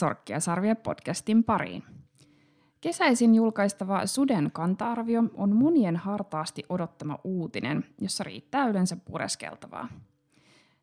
[0.00, 1.82] Sorkkia sarvia podcastin pariin.
[2.80, 9.88] Kesäisin julkaistava Suden kanta-arvio on monien hartaasti odottama uutinen, jossa riittää yleensä pureskeltavaa.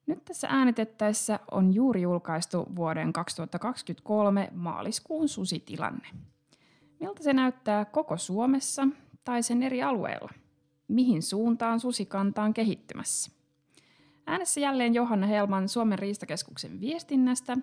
[0.08, 6.08] Nyt tässä äänitettäessä on juuri julkaistu vuoden 2023 maaliskuun susitilanne.
[7.00, 8.88] Miltä se näyttää koko Suomessa
[9.24, 10.32] tai sen eri alueilla?
[10.88, 13.32] Mihin suuntaan susikanta on kehittymässä?
[14.28, 17.58] Äänessä jälleen Johanna Helman Suomen riistakeskuksen viestinnästä.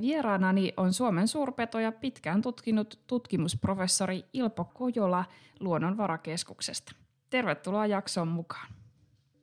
[0.00, 5.24] Vieraanani on Suomen suurpetoja pitkään tutkinut tutkimusprofessori Ilpo Kojola
[5.60, 6.92] Luonnonvarakeskuksesta.
[7.30, 8.68] Tervetuloa jaksoon mukaan.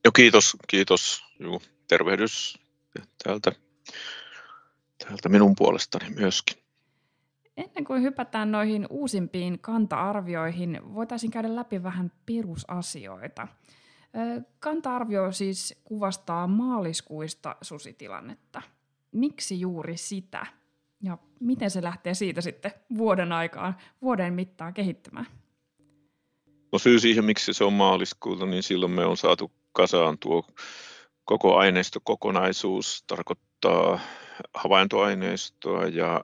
[0.06, 1.24] Jo kiitos, kiitos.
[1.40, 2.60] Juu, tervehdys
[3.24, 3.52] täältä,
[4.98, 6.58] täältä minun puolestani myöskin.
[7.58, 13.48] Ennen kuin hypätään noihin uusimpiin kanta-arvioihin, voitaisiin käydä läpi vähän perusasioita.
[14.60, 18.62] Kanta-arvio siis kuvastaa maaliskuista susitilannetta.
[19.12, 20.46] Miksi juuri sitä?
[21.04, 25.28] Ja miten se lähtee siitä sitten vuoden aikaan, vuoden mittaan kehittymään?
[26.72, 30.48] No syy siihen, miksi se on maaliskuuta, niin silloin me on saatu kasaan tuo
[31.26, 34.00] koko aineistokokonaisuus, tarkoittaa
[34.54, 36.24] havaintoaineistoa ja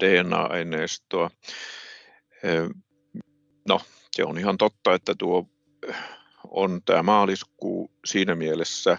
[0.00, 1.30] DNA-aineistoa.
[3.68, 5.46] No, se on ihan totta, että tuo
[6.50, 8.98] on tämä maaliskuu siinä mielessä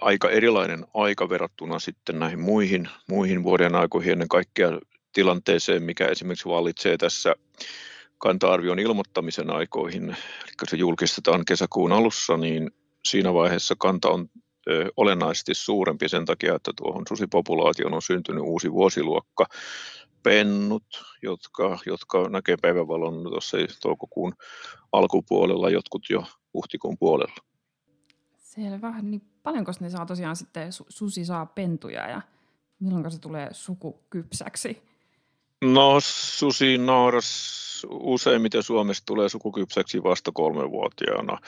[0.00, 4.78] aika erilainen aika verrattuna sitten näihin muihin, muihin vuoden aikoihin ennen kaikkea
[5.12, 7.34] tilanteeseen, mikä esimerkiksi vallitsee tässä
[8.18, 12.70] kanta-arvion ilmoittamisen aikoihin, eli se julkistetaan kesäkuun alussa, niin
[13.08, 14.28] siinä vaiheessa kanta on
[14.70, 19.46] ö, olennaisesti suurempi sen takia, että tuohon susipopulaation on syntynyt uusi vuosiluokka,
[20.22, 24.32] pennut, jotka, jotka näkee päivävalon tuossa toukokuun
[24.92, 27.36] alkupuolella, jotkut jo huhtikuun puolella.
[28.38, 28.94] Selvä.
[29.02, 32.22] Niin paljonko ne saa tosiaan sitten, susi saa pentuja ja
[32.80, 34.82] milloin se tulee sukukypsäksi?
[35.64, 41.38] No susi naaras useimmiten Suomessa tulee sukukypsäksi vasta kolmevuotiaana.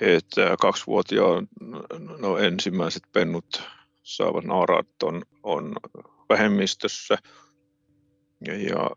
[0.00, 1.48] Että kaksivuotiaan
[2.18, 3.62] no ensimmäiset pennut
[4.02, 5.76] saavat naaraat on, on
[6.28, 7.18] vähemmistössä–
[8.46, 8.90] ja,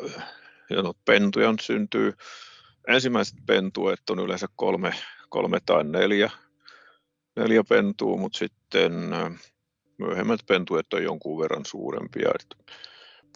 [0.69, 2.13] ja no, pentuja syntyy,
[2.87, 4.93] ensimmäiset pentuet on yleensä kolme,
[5.29, 6.31] kolme tai neljä,
[7.35, 8.91] neljä pentua, mutta sitten
[9.97, 12.55] myöhemmät pentuet on jonkun verran suurempia, että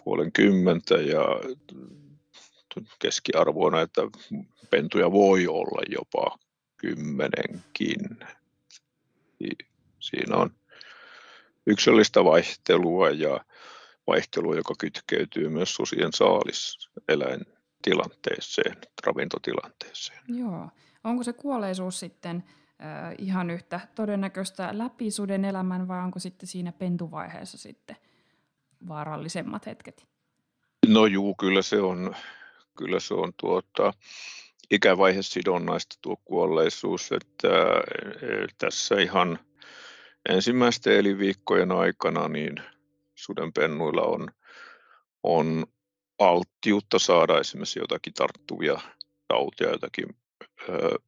[0.03, 1.23] puolen kymmentä ja
[2.99, 4.01] keskiarvoina, että
[4.69, 6.37] pentuja voi olla jopa
[6.77, 7.99] kymmenenkin.
[9.99, 10.49] Siinä on
[11.65, 13.45] yksilöllistä vaihtelua ja
[14.07, 20.21] vaihtelua, joka kytkeytyy myös susien saaliseläintilanteeseen, ravintotilanteeseen.
[20.27, 20.69] Joo.
[21.03, 22.43] Onko se kuolleisuus sitten
[23.17, 27.95] ihan yhtä todennäköistä läpi suden elämän vai onko sitten siinä pentuvaiheessa sitten
[28.87, 30.07] vaarallisemmat hetket?
[30.87, 32.15] No juu, kyllä se on,
[32.77, 33.93] kyllä se on tuota,
[35.21, 37.47] sidonnaista tuo kuolleisuus, että
[38.57, 39.39] tässä ihan
[40.29, 42.55] ensimmäisten elinviikkojen aikana niin
[43.15, 44.27] sudenpennuilla on,
[45.23, 45.65] on
[46.19, 48.79] alttiutta saada esimerkiksi jotakin tarttuvia
[49.27, 50.05] tauteja, jotakin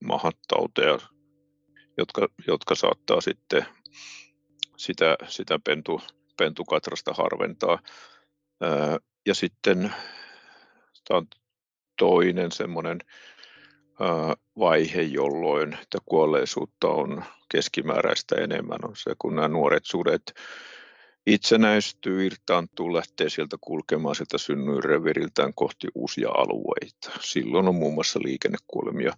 [0.04, 1.00] mahattauteja,
[2.00, 3.66] jotka, jotka saattaa sitten
[4.78, 6.02] sitä, sitä pentu,
[6.38, 7.80] pentukatrasta harventaa.
[9.26, 9.94] Ja sitten
[11.08, 11.28] tämä on
[11.98, 13.00] toinen semmoinen
[14.60, 20.34] vaihe, jolloin kuolleisuutta on keskimääräistä enemmän, on se, kun nämä nuoret sudet
[21.28, 27.20] itsenäistyy, irtaantuu, lähtee sieltä kulkemaan sieltä synnyinreviriltään kohti uusia alueita.
[27.22, 29.14] Silloin on muun muassa liikennekuolemia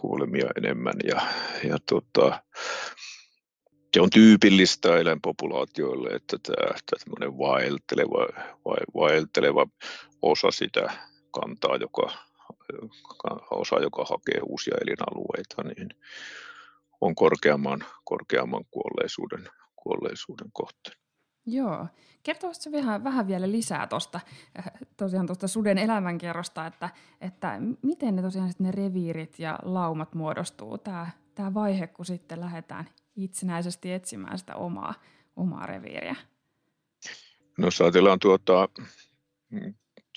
[0.00, 1.20] kuolemia enemmän ja,
[1.68, 2.42] ja tota,
[3.94, 8.26] se on tyypillistä eläinpopulaatioille, että tämä, tämä vaelteleva,
[8.94, 9.66] vaelteleva
[10.22, 10.90] osa sitä
[11.30, 12.12] kantaa, joka,
[13.50, 15.88] osa, joka hakee uusia elinalueita, niin
[17.00, 21.07] on korkeamman, korkeamman kuolleisuuden kuolleisuuden kohteen.
[21.48, 21.86] Joo.
[22.22, 24.20] Kertoisitko vähän, vähän vielä lisää tuosta
[24.96, 26.90] tosiaan tuosta suden elämänkerrosta, että,
[27.20, 32.88] että miten ne tosiaan ne reviirit ja laumat muodostuu, tämä, tämä vaihe, kun sitten lähdetään
[33.16, 34.94] itsenäisesti etsimään sitä omaa,
[35.36, 36.16] omaa reviiriä?
[37.58, 38.68] No jos ajatellaan tuota,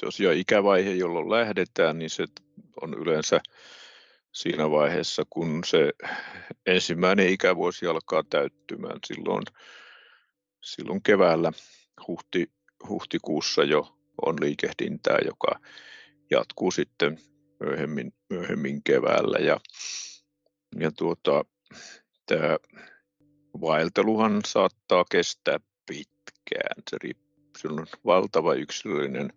[0.02, 2.26] tosiaan ikävaihe, jolloin lähdetään, niin se
[2.82, 3.42] on yleensä
[4.32, 5.92] siinä vaiheessa, kun se
[6.66, 9.00] ensimmäinen ikävuosi alkaa täyttymään.
[9.06, 9.44] Silloin,
[10.62, 11.52] silloin keväällä
[12.08, 12.52] huhti,
[12.90, 15.60] huhtikuussa jo on liikehdintää, joka
[16.32, 17.20] jatkuu sitten
[17.60, 19.38] myöhemmin, myöhemmin keväällä.
[19.38, 19.60] Ja,
[20.80, 21.46] ja tuota,
[22.26, 22.58] tämä
[23.62, 26.84] vaelteluhan saattaa kestää pitkään.
[27.58, 29.34] se on valtava yksilöllinen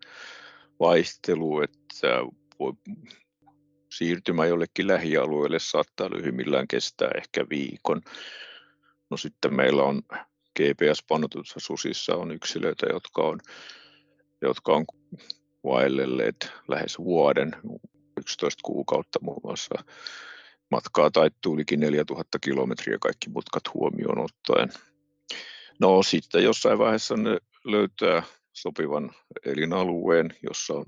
[0.81, 2.09] vaihtelu, että
[2.59, 2.73] voi
[3.93, 8.01] siirtymä jollekin lähialueelle saattaa lyhyimmillään kestää ehkä viikon.
[9.11, 10.03] No sitten meillä on
[10.61, 13.41] GPS-panotussa susissa on yksilöitä, jotka on,
[14.43, 14.85] jotka on
[15.65, 17.53] vaellelleet lähes vuoden,
[18.19, 19.75] 11 kuukautta muun muassa.
[20.71, 24.69] Matkaa taittuu ylikin 4000 kilometriä kaikki mutkat huomioon ottaen.
[25.81, 28.23] No sitten jossain vaiheessa ne löytää
[28.53, 29.11] sopivan
[29.47, 30.85] elinalueen, jossa on,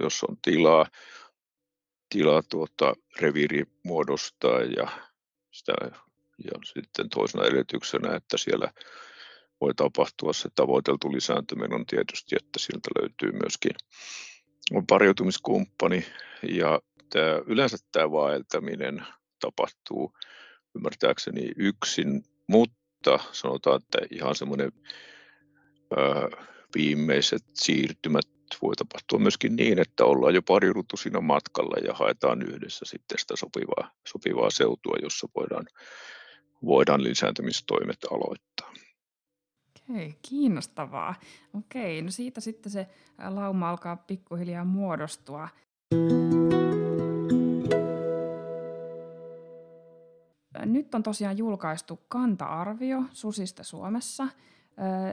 [0.00, 0.86] jossa on tilaa,
[2.08, 4.88] tilaa tuota, reviiri muodostaa ja,
[5.50, 5.72] sitä,
[6.44, 8.72] ja sitten toisena edellytyksenä, että siellä
[9.60, 13.72] voi tapahtua se tavoiteltu lisääntyminen on tietysti, että sieltä löytyy myöskin
[14.88, 16.06] pariutumiskumppani
[16.48, 16.80] ja
[17.10, 19.06] tämä, yleensä tämä vaeltaminen
[19.40, 20.12] tapahtuu
[20.76, 24.72] ymmärtääkseni yksin, mutta sanotaan, että ihan semmoinen
[26.74, 28.26] viimeiset siirtymät
[28.62, 33.36] voi tapahtua myöskin niin, että ollaan jo pariuduttu siinä matkalla ja haetaan yhdessä sitten sitä
[33.36, 35.66] sopivaa, sopivaa seutua, jossa voidaan,
[36.64, 38.72] voidaan lisääntymistoimet aloittaa.
[39.90, 41.14] Okei, kiinnostavaa.
[41.54, 42.86] Okei, no siitä sitten se
[43.28, 45.48] lauma alkaa pikkuhiljaa muodostua.
[50.64, 54.28] Nyt on tosiaan julkaistu kanta-arvio susista Suomessa.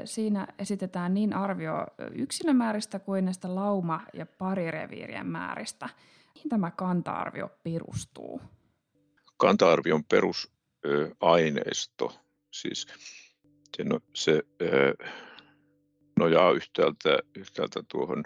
[0.06, 1.74] Siinä esitetään niin arvio
[2.12, 5.90] yksilömääristä kuin näistä lauma- ja parireviirien määristä.
[6.36, 8.42] Mihin tämä kanta-arvio perustuu?
[9.38, 10.04] Kanta-arvion
[10.81, 12.22] perusaineisto,
[12.52, 12.88] siis
[13.78, 14.44] se, no, se
[16.20, 18.24] nojaa yhtäältä, yhtäältä tuohon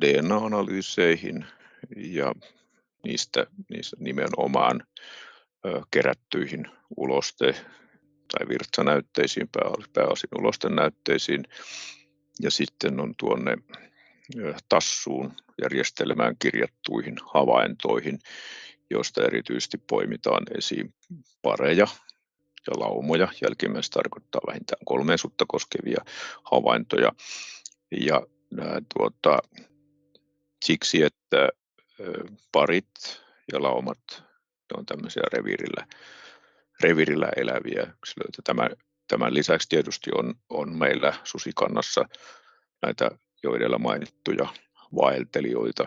[0.00, 1.44] DNA-analyyseihin
[1.96, 2.34] ja
[3.04, 4.82] niistä, niistä nimenomaan
[5.90, 6.66] kerättyihin
[6.96, 7.64] uloste-
[8.32, 9.48] tai virtsanäytteisiin,
[9.92, 11.44] pääosin ulosten näytteisiin,
[12.40, 13.56] ja sitten on tuonne
[14.68, 15.32] tassuun
[15.62, 18.18] järjestelmään kirjattuihin havaintoihin,
[18.90, 20.94] joista erityisesti poimitaan esiin
[21.42, 21.86] pareja
[22.66, 23.28] ja laumoja.
[23.42, 26.04] Jälkimmäistä tarkoittaa vähintään kolmeen sutta koskevia
[26.50, 27.12] havaintoja.
[28.00, 29.38] Ja nämä, tuota,
[30.64, 31.48] siksi, että
[32.52, 33.22] parit
[33.52, 35.86] ja laumat ne on tämmöisiä reviirillä,
[36.82, 38.42] reviirillä eläviä yksilöitä.
[38.44, 38.70] Tämän,
[39.08, 42.04] tämän lisäksi tietysti on, on meillä susikannassa
[42.82, 43.10] näitä
[43.42, 44.48] jo edellä mainittuja
[44.96, 45.86] vaeltelijoita,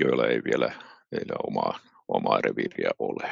[0.00, 0.72] joilla ei vielä,
[1.12, 1.78] vielä omaa,
[2.08, 3.30] omaa reviiriä ole.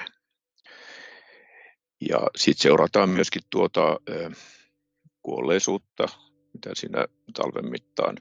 [2.10, 4.00] Ja sitten seurataan myöskin tuota
[5.22, 6.08] kuolleisuutta,
[6.54, 8.16] mitä siinä talven mittaan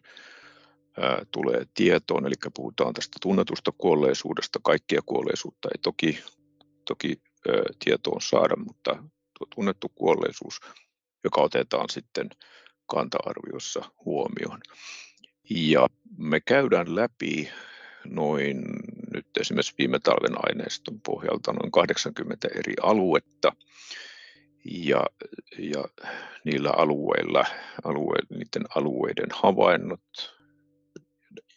[1.32, 4.60] tulee tietoon, eli puhutaan tästä tunnetusta kuolleisuudesta.
[4.64, 6.24] Kaikkia kuolleisuutta ei toki,
[6.86, 7.22] toki
[7.84, 9.04] tietoon saada, mutta
[9.38, 10.60] tuo tunnettu kuolleisuus,
[11.24, 12.30] joka otetaan sitten
[12.86, 14.60] kanta-arviossa huomioon.
[15.50, 17.50] Ja me käydään läpi
[18.06, 18.64] noin
[19.14, 23.52] nyt esimerkiksi viime talven aineiston pohjalta noin 80 eri aluetta.
[24.66, 25.04] Ja,
[25.58, 25.84] ja
[26.46, 27.46] niillä alueilla,
[27.84, 30.36] alue, niiden alueiden havainnot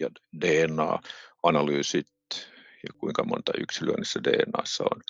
[0.01, 0.11] ja
[0.41, 2.09] DNA-analyysit
[2.83, 5.03] ja kuinka monta yksilöä niissä DNAssa on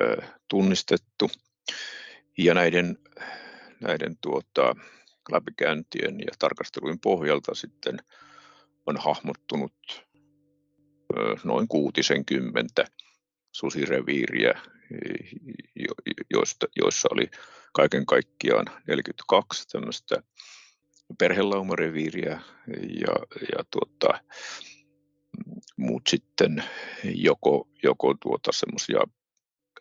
[0.00, 1.30] ö, tunnistettu.
[2.38, 2.98] Ja näiden,
[3.80, 4.74] näiden tuota,
[5.32, 7.98] läpikäyntien ja tarkastelujen pohjalta sitten
[8.86, 10.04] on hahmottunut
[11.44, 12.84] noin kuutisenkymmentä
[13.52, 14.60] susireviiriä,
[16.30, 17.30] joista, joissa oli
[17.72, 20.22] kaiken kaikkiaan 42 tämmöistä
[21.18, 22.40] perhelaumareviiriä
[23.00, 24.20] ja, ja tuota,
[25.76, 26.64] muut sitten
[27.04, 29.00] joko, joko tuota semmoisia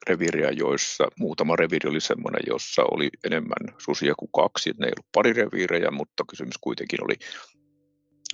[0.10, 5.12] reviiriä, joissa muutama reviiri oli semmoinen, jossa oli enemmän susia kuin kaksi, ne ei ollut
[5.12, 7.16] pari reviirejä, mutta kysymys kuitenkin oli,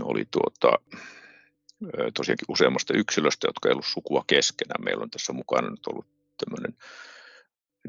[0.01, 0.77] oli tuota,
[2.13, 4.83] tosiaankin useammasta yksilöstä, jotka ei ollut sukua keskenään.
[4.83, 6.05] Meillä on tässä mukana nyt ollut
[6.37, 6.77] tämmöinen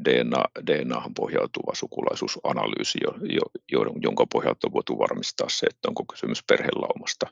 [0.05, 3.13] DNA, DNAhan pohjautuva sukulaisuusanalyysi, jo,
[3.71, 7.27] jo, jonka pohjalta on voitu varmistaa se, että onko kysymys perhelaumasta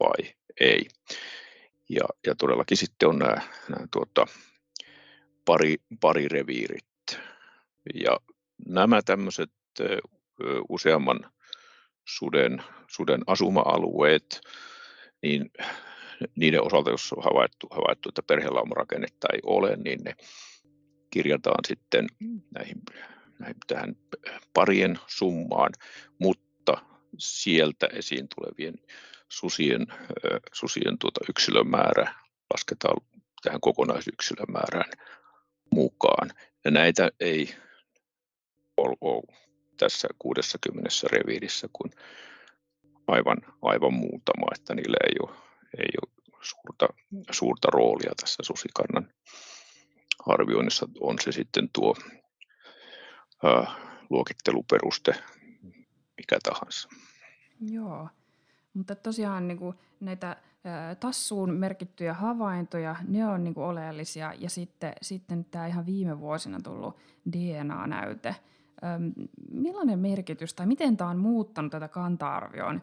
[0.00, 0.88] vai ei.
[1.88, 3.36] Ja, ja todellakin sitten on nämä,
[3.68, 4.26] nämä tuota,
[5.44, 7.18] pari, pari reviirit.
[7.94, 8.20] Ja
[8.66, 9.50] nämä tämmöiset
[10.68, 11.32] useamman
[12.04, 14.40] suden, suden asuma-alueet,
[15.24, 15.50] niin
[16.36, 20.14] niiden osalta, jos on havaittu, havaittu että perhelaumarakennetta ei ole, niin ne
[21.10, 22.06] kirjataan sitten
[22.54, 22.82] näihin,
[23.38, 23.96] näihin tähän
[24.54, 25.72] parien summaan,
[26.18, 26.78] mutta
[27.18, 28.74] sieltä esiin tulevien
[29.28, 29.86] susien,
[30.52, 32.14] susien tuota yksilömäärä
[32.54, 32.96] lasketaan
[33.42, 34.90] tähän kokonaisyksilömäärään
[35.70, 36.30] mukaan.
[36.64, 37.54] Ja näitä ei
[38.76, 39.22] ole
[39.76, 41.90] tässä 60 reviirissä kuin
[43.06, 45.36] aivan, aivan muutama, että niillä ei ole,
[45.78, 46.88] ei ole suurta,
[47.30, 49.08] suurta roolia tässä susikannan
[50.26, 50.88] arvioinnissa.
[51.00, 51.96] On se sitten tuo
[53.44, 53.74] ää,
[54.10, 55.12] luokitteluperuste
[56.16, 56.88] mikä tahansa.
[57.60, 58.08] Joo,
[58.74, 60.36] mutta tosiaan niin kuin näitä
[61.00, 64.32] tassuun merkittyjä havaintoja, ne on niin kuin oleellisia.
[64.38, 66.96] Ja sitten, sitten tämä ihan viime vuosina tullut
[67.32, 68.36] DNA-näyte.
[69.50, 72.82] Millainen merkitys tai miten tämä on muuttanut tätä kanta-arvion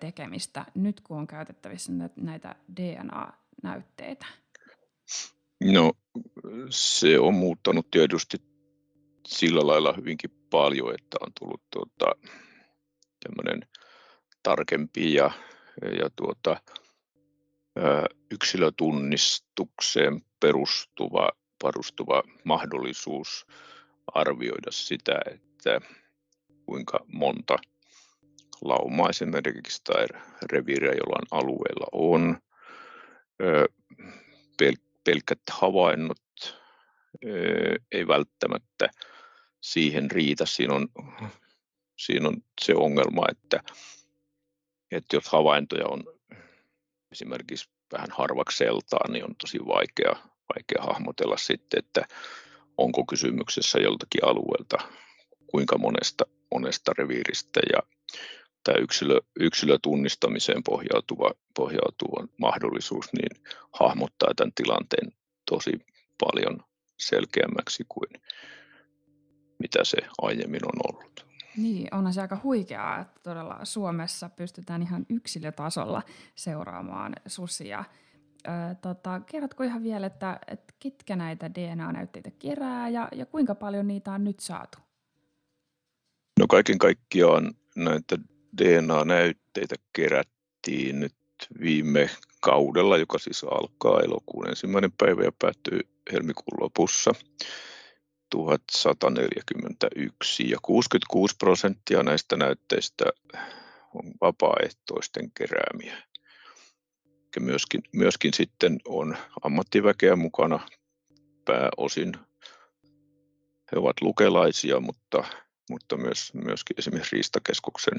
[0.00, 4.26] tekemistä nyt, kun on käytettävissä näitä DNA-näytteitä?
[5.64, 5.92] No
[6.70, 8.36] se on muuttanut tietysti
[9.26, 12.12] sillä lailla hyvinkin paljon, että on tullut tuota,
[13.20, 13.68] tämmöinen
[14.42, 15.30] tarkempi ja,
[15.82, 16.56] ja tuota,
[18.30, 21.28] yksilötunnistukseen perustuva,
[21.62, 23.46] perustuva mahdollisuus
[24.14, 25.80] arvioida sitä, että
[26.66, 27.56] kuinka monta
[28.62, 30.06] laumaa esimerkiksi tai
[30.52, 32.38] reviiriä jollain alueella on.
[35.04, 36.60] Pelkät havainnot
[37.92, 38.88] ei välttämättä
[39.60, 40.46] siihen riitä.
[40.46, 40.88] Siinä on,
[41.98, 43.62] siinä on se ongelma, että,
[44.90, 46.04] että jos havaintoja on
[47.12, 50.16] esimerkiksi vähän harvakseltaan, niin on tosi vaikea,
[50.54, 52.04] vaikea hahmotella sitten, että
[52.80, 54.78] onko kysymyksessä joltakin alueelta,
[55.46, 57.82] kuinka monesta, monesta reviiristä ja
[58.64, 65.12] tämä yksilö, yksilötunnistamiseen pohjautuva, pohjautuva mahdollisuus niin hahmottaa tämän tilanteen
[65.50, 65.72] tosi
[66.20, 66.62] paljon
[66.98, 68.10] selkeämmäksi kuin
[69.58, 71.26] mitä se aiemmin on ollut.
[71.56, 76.02] Niin, onhan se aika huikeaa, että todella Suomessa pystytään ihan yksilötasolla
[76.34, 77.84] seuraamaan susia.
[78.46, 83.86] Ö, tota, kerrotko ihan vielä, että, että ketkä näitä DNA-näytteitä kerää ja, ja kuinka paljon
[83.86, 84.78] niitä on nyt saatu?
[86.40, 88.18] No kaiken kaikkiaan näitä
[88.62, 91.14] DNA-näytteitä kerättiin nyt
[91.60, 95.80] viime kaudella, joka siis alkaa elokuun ensimmäinen päivä ja päättyy
[96.12, 97.14] helmikuun lopussa.
[98.30, 103.04] 1141 ja 66 prosenttia näistä näytteistä
[103.94, 106.02] on vapaaehtoisten keräämiä.
[107.38, 110.68] Myöskin, myöskin sitten on ammattiväkeä mukana
[111.44, 112.12] pääosin.
[113.72, 115.24] He ovat lukelaisia, mutta,
[115.70, 117.98] mutta myös, myöskin esimerkiksi Riistakeskuksen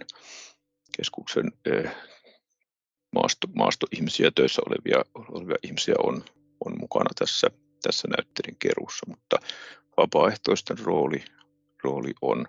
[0.98, 1.92] keskuksen, eh,
[3.16, 6.24] maasto, maastoihmisiä töissä olevia, olevia ihmisiä on,
[6.66, 7.48] on mukana tässä,
[7.84, 9.38] tässä näytteiden keruussa, mutta
[9.98, 11.26] vapaaehtoisten rooli,
[11.84, 12.48] rooli on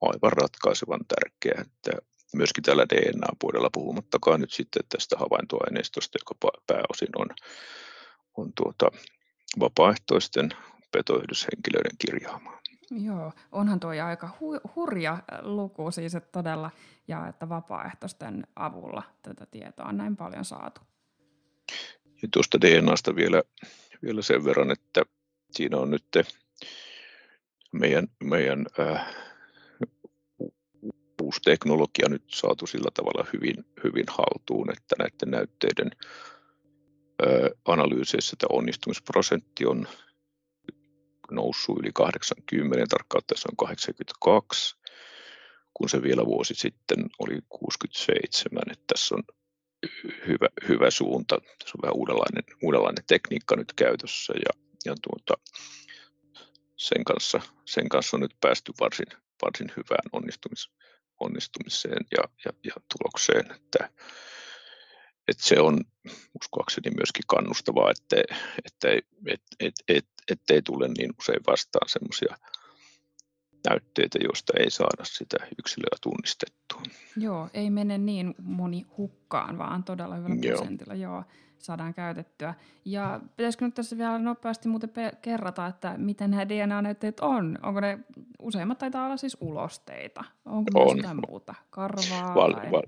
[0.00, 1.54] aivan ratkaisevan tärkeä.
[1.60, 1.90] Että
[2.34, 7.26] myöskin tällä DNA-puolella puhumattakaan nyt sitten tästä havaintoaineistosta, joka pääosin on,
[8.36, 8.90] on tuota,
[9.60, 10.48] vapaaehtoisten
[10.92, 12.60] petoyhdyshenkilöiden kirjaamaa.
[12.90, 16.70] Joo, onhan tuo aika hu- hurja luku siis, että todella,
[17.08, 20.80] ja että vapaaehtoisten avulla tätä tietoa on näin paljon saatu.
[22.22, 23.42] Ja tuosta DNAsta vielä,
[24.02, 25.02] vielä sen verran, että
[25.50, 26.04] siinä on nyt
[27.72, 29.14] meidän, meidän äh,
[31.22, 35.90] uusi teknologia nyt saatu sillä tavalla hyvin, hyvin haltuun, että näiden näytteiden
[37.64, 39.88] analyyseissä tämä onnistumisprosentti on
[41.30, 44.76] noussut yli 80, tarkkautta on 82,
[45.74, 49.22] kun se vielä vuosi sitten oli 67, että tässä on
[50.26, 51.38] hyvä, hyvä suunta.
[51.38, 55.34] Tässä on vähän uudenlainen, uudenlainen tekniikka nyt käytössä ja, ja tuota,
[56.76, 59.06] sen kanssa, sen kanssa on nyt päästy varsin,
[59.42, 60.70] varsin hyvään onnistumis,
[61.20, 63.90] onnistumiseen ja, ja, ja tulokseen, että,
[65.28, 65.80] että se on
[66.42, 68.16] uskoakseni myöskin kannustavaa, että,
[68.64, 68.88] että
[69.26, 72.36] et, et, et, ettei tule niin usein vastaan semmoisia
[73.68, 76.82] näytteitä, joista ei saada sitä yksilöä tunnistettua.
[77.16, 80.56] Joo, ei mene niin moni hukkaan, vaan todella hyvällä Joo.
[80.56, 80.94] prosentilla.
[80.94, 81.24] Joo
[81.64, 82.54] saadaan käytettyä.
[82.84, 87.58] Ja pitäisikö nyt tässä vielä nopeasti muuten pe- kerrata, että miten nämä DNA-näytteet on?
[87.62, 87.98] Onko ne,
[88.38, 90.24] useimmat taitaa olla siis ulosteita.
[90.44, 90.96] Onko on.
[90.96, 91.54] jotain muuta?
[91.70, 92.34] Karvaa?
[92.34, 92.70] Val, tai...
[92.70, 92.82] val,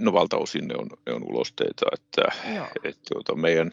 [0.00, 2.22] no valtaosin ne on, ne on ulosteita, että,
[2.84, 3.70] että tuota, meidän,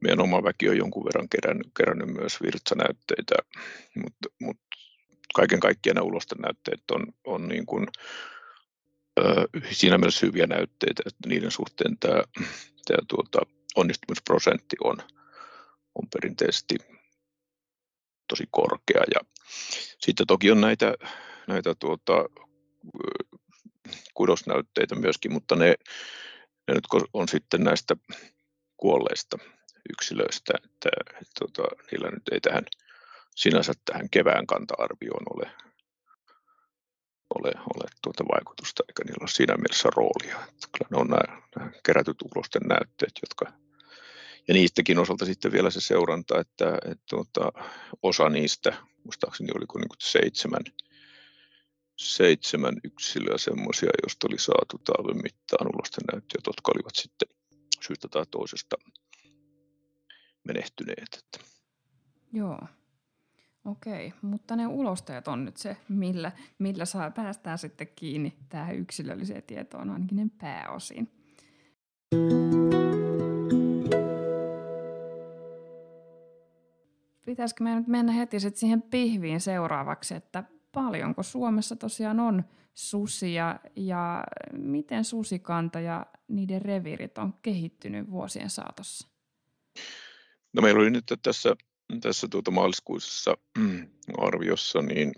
[0.00, 3.34] meidän oma väki on jonkun verran kerännyt, kerännyt myös virtsanäytteitä,
[3.94, 4.66] mutta, mutta
[5.34, 7.86] kaiken kaikkiaan nämä ulostenäytteet on, on niin kuin,
[9.70, 12.22] siinä mielessä hyviä näytteitä, että niiden suhteen tämä,
[12.86, 13.38] tämä tuota,
[13.76, 14.96] onnistumisprosentti on,
[15.94, 16.74] on perinteisesti
[18.28, 19.02] tosi korkea.
[19.14, 19.20] Ja
[19.98, 20.94] sitten toki on näitä,
[21.46, 22.24] näitä tuota,
[24.14, 25.74] kudosnäytteitä myöskin, mutta ne,
[26.68, 27.96] ne nyt on sitten näistä
[28.76, 29.38] kuolleista
[29.92, 32.64] yksilöistä, että, että tuota, niillä nyt ei tähän
[33.38, 35.50] sinänsä tähän kevään kanta-arvioon ole,
[37.34, 40.36] ole, ole tuota vaikutusta eikä niillä ole siinä mielessä roolia.
[40.48, 43.52] Että kyllä ne on nämä, nämä kerätyt ulosten näytteet, jotka
[44.48, 47.52] ja niistäkin osalta sitten vielä se seuranta, että, että tuota,
[48.02, 50.64] osa niistä, muistaakseni oliko niin seitsemän,
[51.96, 57.28] seitsemän yksilöä semmoisia, joista oli saatu talven mittaan ulosten näyttöjä, jotka olivat sitten
[57.86, 58.76] syystä tai toisesta
[60.44, 61.24] menehtyneet.
[62.32, 62.58] Joo.
[63.64, 69.42] Okei, mutta ne ulosteet on nyt se, millä, millä saa, päästään sitten kiinni tähän yksilölliseen
[69.42, 71.10] tietoon, ainakin ne pääosin.
[77.24, 83.60] Pitäisikö me nyt mennä heti sitten siihen pihviin seuraavaksi, että paljonko Suomessa tosiaan on susia
[83.76, 89.08] ja miten susikanta ja niiden reviirit on kehittynyt vuosien saatossa?
[90.52, 91.56] No meillä oli nyt tässä
[92.00, 93.36] tässä tuota maaliskuisessa
[94.18, 95.12] arviossa niin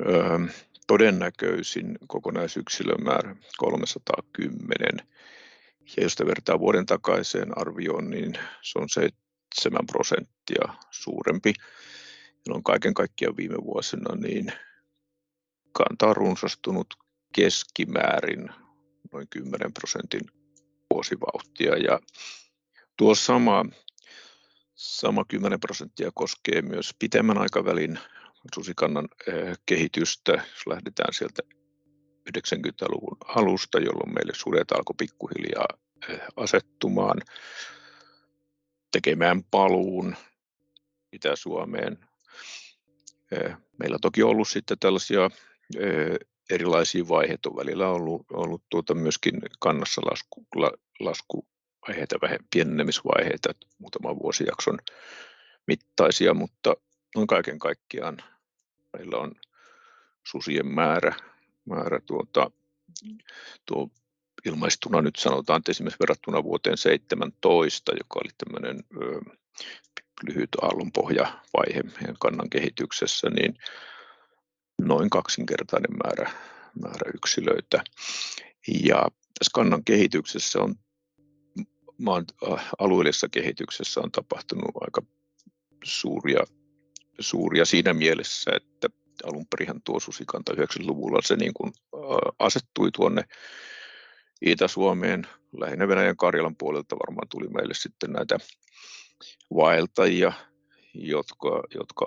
[0.00, 0.38] öö,
[0.86, 4.88] todennäköisin kokonaisyksilömäärä 310.
[5.96, 8.88] Ja jos vertaa vuoden takaiseen arvioon, niin se on
[9.54, 11.52] 7 prosenttia suurempi.
[12.48, 14.52] Ja on kaiken kaikkiaan viime vuosina niin
[15.72, 16.94] kanta on runsastunut
[17.34, 18.50] keskimäärin
[19.12, 20.20] noin 10 prosentin
[20.90, 21.76] vuosivauhtia.
[21.76, 22.00] Ja
[22.96, 23.64] tuo sama
[24.74, 27.98] Sama 10 prosenttia koskee myös pitemmän aikavälin
[28.54, 31.42] susikannan eh, kehitystä, jos lähdetään sieltä
[32.30, 35.68] 90-luvun alusta, jolloin meille sudet alkoi pikkuhiljaa
[36.08, 37.20] eh, asettumaan,
[38.92, 40.16] tekemään paluun
[41.12, 41.98] Itä-Suomeen.
[43.32, 45.30] Eh, meillä toki on ollut sitten tällaisia
[46.50, 50.46] erilaisia vaiheita, on ollut, ollut tuota myöskin kannassa lasku,
[51.00, 51.46] lasku
[51.88, 52.16] vaiheita,
[52.52, 54.78] pienenemisvaiheita, muutaman vuosijakson
[55.66, 56.74] mittaisia, mutta
[57.14, 58.16] noin kaiken kaikkiaan
[58.92, 59.32] meillä on
[60.24, 61.14] susien määrä,
[61.64, 62.50] määrä tuota,
[63.66, 63.90] tuo
[64.44, 69.20] ilmaistuna nyt sanotaan, että esimerkiksi verrattuna vuoteen 17, joka oli tämmöinen ö,
[70.22, 73.58] lyhyt aallonpohjavaihe meidän kannan kehityksessä, niin
[74.80, 76.30] noin kaksinkertainen määrä,
[76.82, 77.84] määrä yksilöitä.
[78.84, 80.74] Ja tässä kannan kehityksessä on
[81.98, 85.02] maan äh, alueellisessa kehityksessä on tapahtunut aika
[85.84, 86.44] suuria,
[87.20, 88.88] suuria siinä mielessä, että
[89.24, 92.00] alun perin tuo susikanta 90-luvulla se niin kuin äh,
[92.38, 93.24] asettui tuonne
[94.40, 95.26] Itä-Suomeen,
[95.58, 98.38] lähinnä Venäjän Karjalan puolelta varmaan tuli meille sitten näitä
[99.54, 100.32] vaeltajia,
[100.94, 102.06] jotka, jotka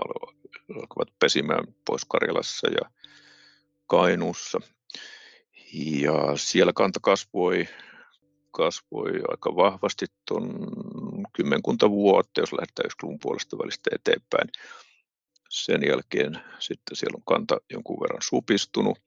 [0.82, 2.92] alkavat pesimään pois Karjalassa ja
[3.88, 4.60] Kainuussa.
[5.74, 7.68] Ja siellä kanta kasvoi
[8.52, 10.68] kasvoi aika vahvasti tuon
[11.34, 14.50] kymmenkunta vuotta, jos lähdetään 90-luvun puolesta välistä eteenpäin.
[15.50, 19.00] Sen jälkeen sitten siellä on kanta jonkun verran supistunut,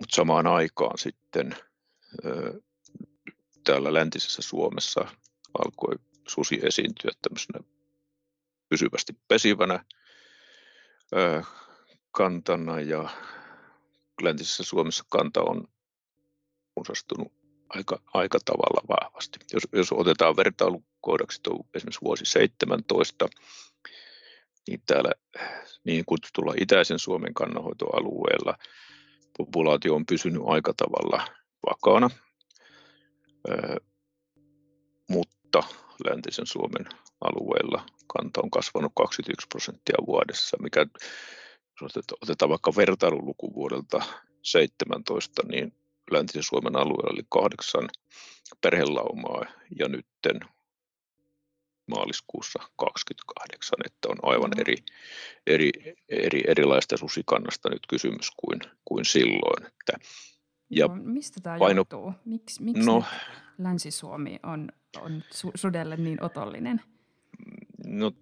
[0.00, 1.56] mutta samaan aikaan sitten
[3.64, 5.00] täällä läntisessä Suomessa
[5.64, 5.94] alkoi
[6.28, 7.60] susi esiintyä tämmöisenä
[8.68, 9.84] pysyvästi pesivänä
[12.10, 13.08] kantana ja
[14.22, 15.68] läntisessä Suomessa kanta on
[16.76, 17.43] runsastunut
[17.76, 19.38] aika, aika tavalla vahvasti.
[19.52, 21.40] Jos, jos otetaan vertailukohdaksi
[21.74, 23.28] esimerkiksi vuosi 17,
[24.68, 25.10] niin täällä
[25.84, 28.58] niin kutsutulla itäisen Suomen kannanhoitoalueella
[29.38, 31.28] populaatio on pysynyt aika tavalla
[31.70, 32.10] vakaana,
[35.08, 35.62] mutta
[36.04, 36.86] läntisen Suomen
[37.20, 40.86] alueella kanta on kasvanut 21 prosenttia vuodessa, mikä
[41.80, 44.04] jos otetaan vaikka vertailuluku vuodelta
[44.42, 45.72] 17, niin
[46.10, 47.88] läntisen Suomen alueella oli kahdeksan
[48.60, 49.44] perhelaumaa
[49.78, 50.40] ja nytten
[51.86, 54.60] maaliskuussa 28, että on aivan mm-hmm.
[54.60, 54.76] eri,
[55.46, 55.70] eri,
[56.08, 59.66] eri, erilaista susikannasta nyt kysymys kuin, kuin silloin.
[59.66, 60.06] Että,
[60.70, 61.80] ja no, mistä tämä paino...
[61.80, 62.12] johtuu?
[62.24, 63.04] Miks, miksi no,
[63.58, 64.68] Länsi-Suomi on,
[65.00, 66.80] on su- sudelle niin otollinen?
[67.86, 68.12] No,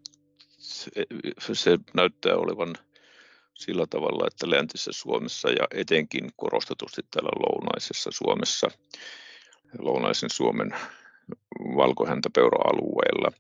[0.59, 0.90] se,
[1.53, 2.75] se näyttää olevan
[3.55, 8.71] sillä tavalla, että läntisessä Suomessa ja etenkin korostetusti täällä lounaisessa Suomessa,
[9.79, 10.75] lounaisen Suomen
[11.77, 13.33] valkohäntäpeura-alueella,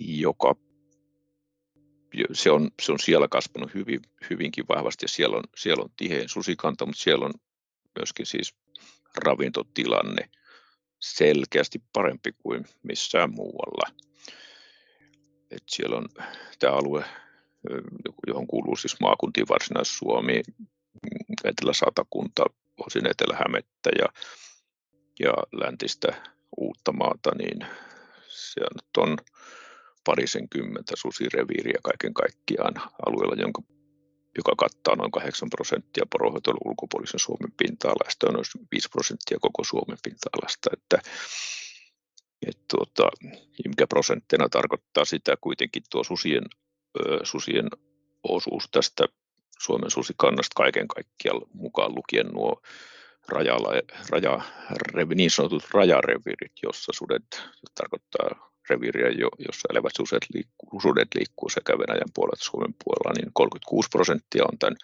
[0.00, 0.56] joka
[2.32, 6.28] se on, se on siellä kasvanut hyvin, hyvinkin vahvasti ja siellä on, siellä on tihein
[6.28, 7.32] susikanta, mutta siellä on
[7.98, 8.54] myöskin siis
[9.24, 10.30] ravintotilanne
[10.98, 13.90] selkeästi parempi kuin missään muualla.
[15.50, 16.08] Et siellä on
[16.58, 17.04] tämä alue
[18.26, 20.42] johon kuuluu siis maakuntiin Varsinais-Suomi,
[21.44, 22.44] Etelä-Satakunta,
[22.86, 24.08] osin Etelä-Hämettä ja,
[25.20, 26.08] ja läntistä
[26.56, 27.66] uutta maata, niin
[28.28, 28.60] se
[28.96, 29.16] on
[30.04, 32.74] parisenkymmentä susireviiriä kaiken kaikkiaan
[33.06, 33.62] alueella, jonka,
[34.36, 39.98] joka kattaa noin 8 prosenttia porohoitoilun ulkopuolisen Suomen pinta-alasta ja noin 5 prosenttia koko Suomen
[40.04, 40.70] pinta-alasta.
[40.72, 40.98] Että,
[42.46, 43.10] et tuota,
[43.68, 46.44] mikä prosenttina tarkoittaa sitä kuitenkin tuo susien,
[47.22, 47.68] susien
[48.22, 49.04] osuus tästä
[49.58, 52.62] Suomen susikannasta kaiken kaikkiaan mukaan lukien nuo
[53.28, 53.68] rajalla,
[54.10, 54.40] raja,
[55.14, 57.42] niin sanotut rajarevirit, jossa sudet
[57.74, 63.32] tarkoittaa reviiriä, jossa elävät sudet liikkuu, sudet liikkuu sekä Venäjän puolella että Suomen puolella, niin
[63.32, 64.76] 36 prosenttia on tämän,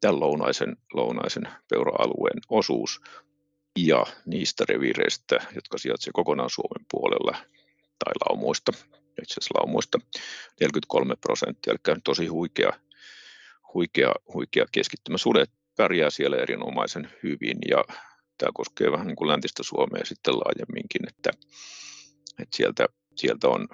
[0.00, 3.00] tämän lounaisen, lounaisen peura-alueen osuus.
[3.78, 7.38] Ja niistä reviireistä, jotka sijaitsevat kokonaan Suomen puolella,
[8.04, 8.72] tai laumoista,
[9.22, 9.98] itse asiassa laumoista,
[10.60, 12.72] 43 prosenttia, eli tosi huikea,
[13.74, 15.18] huikea, huikea keskittymä.
[15.18, 17.84] Sudet pärjää siellä erinomaisen hyvin ja
[18.38, 21.30] tämä koskee vähän niin kuin läntistä Suomea sitten laajemminkin, että,
[22.42, 23.68] että sieltä, sieltä on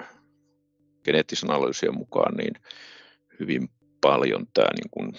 [1.05, 2.55] geneettisen analyysien mukaan niin
[3.41, 3.69] hyvin
[4.01, 5.13] paljon tämä niin kuin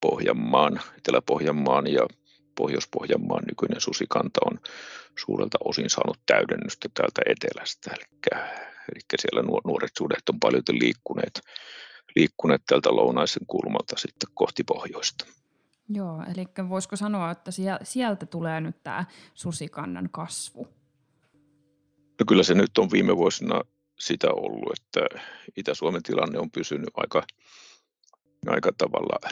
[0.00, 2.06] Pohjanmaan, Etelä-Pohjanmaan ja
[2.54, 4.60] Pohjois-Pohjanmaan nykyinen susikanta on
[5.18, 7.90] suurelta osin saanut täydennystä täältä etelästä.
[7.90, 8.04] Eli,
[8.92, 11.40] eli siellä nuoret sudet on paljon liikkuneet,
[12.16, 15.26] liikkuneet tältä lounaisen kulmalta sitten kohti pohjoista.
[15.88, 17.50] Joo, eli voisiko sanoa, että
[17.82, 20.68] sieltä tulee nyt tämä susikannan kasvu?
[22.20, 23.60] No kyllä se nyt on viime vuosina
[23.98, 25.20] sitä ollut, että
[25.56, 27.22] Itä-Suomen tilanne on pysynyt aika,
[28.46, 29.30] aika tavalla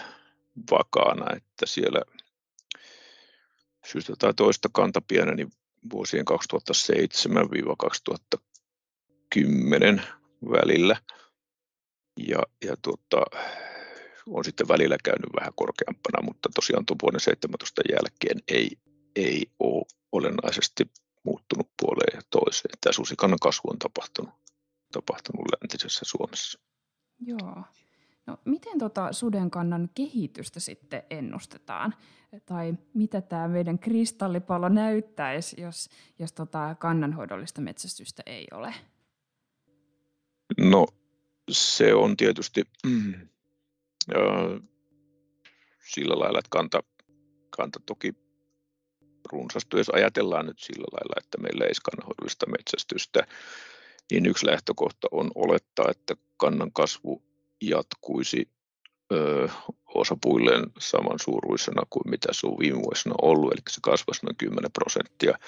[0.71, 2.01] vakaana, että siellä
[3.87, 5.47] syystä tai toista kanta pieneni
[5.93, 6.25] vuosien
[9.37, 10.03] 2007-2010
[10.51, 10.97] välillä.
[12.17, 13.23] Ja, ja tuota,
[14.27, 18.71] on sitten välillä käynyt vähän korkeampana, mutta tosiaan tuon vuoden 17 jälkeen ei,
[19.17, 20.85] ei ole olennaisesti
[21.25, 22.75] muuttunut puoleen ja toiseen.
[22.81, 24.35] Tämä susikannan kasvu on tapahtunut,
[24.93, 26.59] tapahtunut läntisessä Suomessa.
[27.21, 27.63] Joo.
[28.27, 31.95] No, miten tota sudenkannan kehitystä sitten ennustetaan?
[32.47, 38.75] Tai mitä tämä meidän kristallipallo näyttäisi, jos, jos tota kannanhoidollista metsästystä ei ole?
[40.61, 40.87] No
[41.51, 43.15] se on tietysti mm,
[45.95, 46.83] sillä lailla, että kanta,
[47.51, 48.15] kanta toki
[49.33, 53.27] runsastuu, jos ajatellaan nyt sillä lailla, että meillä ei kannanhoidollista metsästystä,
[54.11, 57.23] niin yksi lähtökohta on olettaa, että kannan kasvu
[57.61, 58.49] jatkuisi
[59.13, 59.49] ö,
[59.95, 65.39] osapuilleen samansuuruisena kuin mitä se on viime vuosina ollut, eli se kasvaisi noin 10 prosenttia.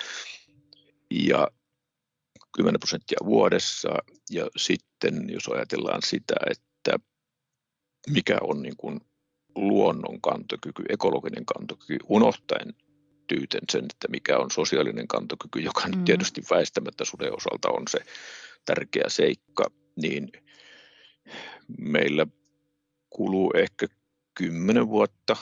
[1.10, 1.48] Ja
[2.56, 3.88] 10 prosenttia vuodessa.
[4.30, 6.98] Ja sitten jos ajatellaan sitä, että
[8.10, 9.00] mikä on niin kuin
[9.54, 12.74] luonnon kantokyky, ekologinen kantokyky, unohtaen
[13.26, 15.90] tyyten sen, että mikä on sosiaalinen kantokyky, joka mm.
[15.90, 17.98] nyt tietysti väistämättä suden osalta on se
[18.64, 20.32] tärkeä seikka, niin
[21.78, 22.26] meillä
[23.14, 23.86] kuluu ehkä
[24.34, 25.36] kymmenen vuotta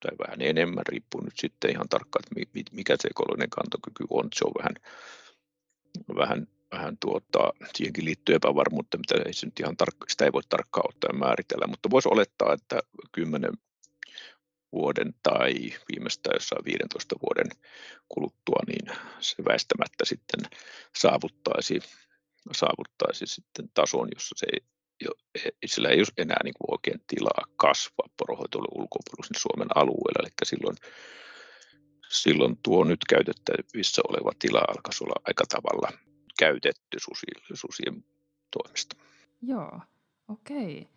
[0.00, 4.28] tai vähän enemmän, riippuu nyt sitten ihan tarkkaan, että mikä se ekologinen kantokyky on.
[4.34, 4.74] Se on vähän,
[6.16, 10.42] vähän vähän tuota, siihenkin liittyy epävarmuutta, mitä ei se nyt ihan tarkka, sitä ei voi
[10.48, 12.80] tarkkaan ottaen määritellä, mutta voisi olettaa, että
[13.12, 13.52] 10
[14.72, 15.54] vuoden tai
[15.92, 17.50] viimeistään jossain 15 vuoden
[18.08, 20.40] kuluttua, niin se väistämättä sitten
[20.96, 21.80] saavuttaisi,
[22.52, 24.46] saavuttaisi sitten tason, jossa se
[25.00, 25.10] jo,
[25.66, 30.76] sillä ei ole enää niin kuin oikein tilaa kasvaa porohoitoilun ulkopuolisen Suomen alueella, eli silloin,
[32.08, 35.98] silloin tuo nyt käytettävissä oleva tila alkaisi olla aika tavalla
[36.38, 38.04] käytetty susille, susien
[38.50, 38.96] toimesta.
[39.42, 39.80] Joo,
[40.28, 40.88] okei.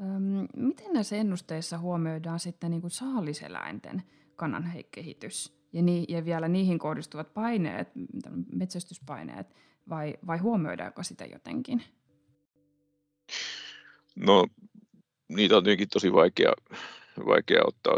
[0.00, 4.02] Öm, miten näissä ennusteissa huomioidaan sitten niin kuin saaliseläinten
[4.36, 7.88] kannan kehitys ja, ni, ja vielä niihin kohdistuvat paineet,
[8.52, 9.54] metsästyspaineet,
[9.88, 11.82] vai, vai huomioidaanko sitä jotenkin?
[14.16, 14.46] No,
[15.28, 16.52] niitä on tietenkin tosi vaikea,
[17.26, 17.94] vaikea ottaa,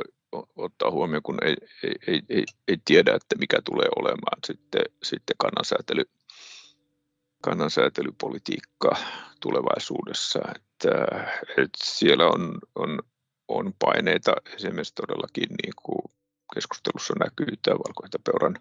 [0.56, 5.36] ottaa huomioon, kun ei, ei, ei, ei, ei tiedä, että mikä tulee olemaan sitten, sitten
[5.38, 6.04] kannansäätely
[7.44, 8.96] kannansäätelypolitiikka
[9.40, 10.38] tulevaisuudessa.
[10.56, 10.90] Että,
[11.48, 12.98] että siellä on, on,
[13.48, 16.02] on paineita esimerkiksi todellakin niin kuin
[16.54, 18.56] keskustelussa näkyy tämä valkohäntäpeuran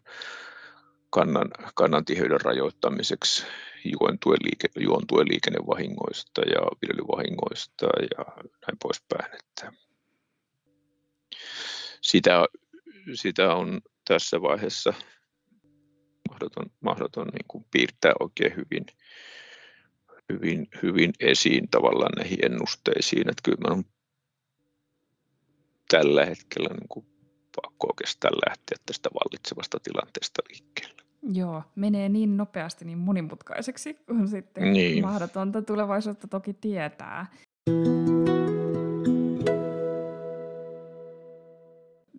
[1.13, 3.45] kannan, kannan tiheyden rajoittamiseksi
[3.85, 9.35] juontuen, liike, juontuen liikennevahingoista ja viljelyvahingoista ja näin poispäin.
[9.35, 9.73] Että
[12.01, 12.45] sitä,
[13.13, 14.93] sitä on tässä vaiheessa
[16.29, 18.85] mahdoton, mahdoton niin kuin piirtää oikein hyvin,
[20.29, 23.29] hyvin, hyvin esiin tavallaan näihin ennusteisiin.
[23.29, 23.83] Että kyllä on
[25.89, 27.05] tällä hetkellä niin kuin
[27.61, 31.02] pakko oikeastaan lähteä tästä vallitsevasta tilanteesta liikkeelle.
[31.31, 35.03] Joo, menee niin nopeasti niin monimutkaiseksi, kun sitten niin.
[35.03, 37.25] mahdotonta tulevaisuutta toki tietää.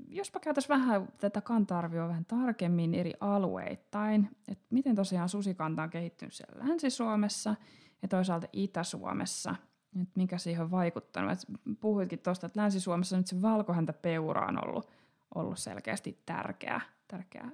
[0.09, 6.35] Jospa käytäisiin vähän tätä kanta-arvioa vähän tarkemmin eri alueittain, että miten tosiaan susikanta on kehittynyt
[6.35, 7.55] siellä Länsi-Suomessa
[8.03, 9.55] ja toisaalta Itä-Suomessa,
[10.03, 11.33] että mikä siihen on vaikuttanut.
[11.33, 11.39] Et
[11.81, 14.89] puhuitkin tuosta, että Länsi-Suomessa nyt se valkohäntäpeura on ollut,
[15.35, 17.51] ollut selkeästi tärkeä, tärkeä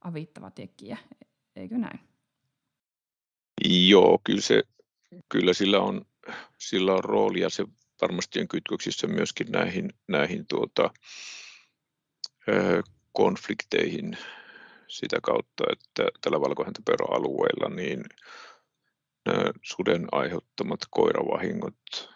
[0.00, 0.98] avittava tekijä,
[1.56, 2.00] eikö näin?
[3.88, 4.62] Joo, kyllä, se,
[5.28, 6.04] kyllä sillä, on,
[6.58, 7.64] sillä on rooli ja se
[8.02, 10.90] varmasti on kytköksissä myöskin näihin, näihin tuota,
[13.12, 14.18] konflikteihin
[14.88, 18.04] sitä kautta, että tällä valkohäntäpeura-alueella niin
[19.62, 22.10] suden aiheuttamat koiravahingot,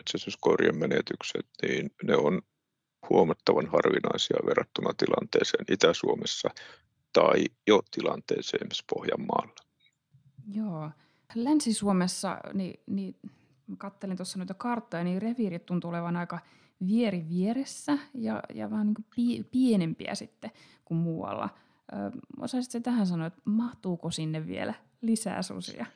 [0.00, 2.42] metsästyskoirien menetykset, niin ne on
[3.10, 6.50] huomattavan harvinaisia verrattuna tilanteeseen Itä-Suomessa
[7.12, 9.54] tai jo tilanteeseen Pohjanmaalla.
[10.54, 10.90] Joo.
[11.34, 13.16] Länsi-Suomessa, niin, niin
[13.78, 16.38] kattelin tuossa noita karttoja, niin reviirit tuntuu olevan aika
[16.86, 20.50] vieri vieressä ja, ja vähän niin kuin pienempiä sitten
[20.84, 21.48] kuin muualla.
[21.92, 21.96] Ö,
[22.40, 25.86] osaisitko tähän sanoa, että mahtuuko sinne vielä lisää susia?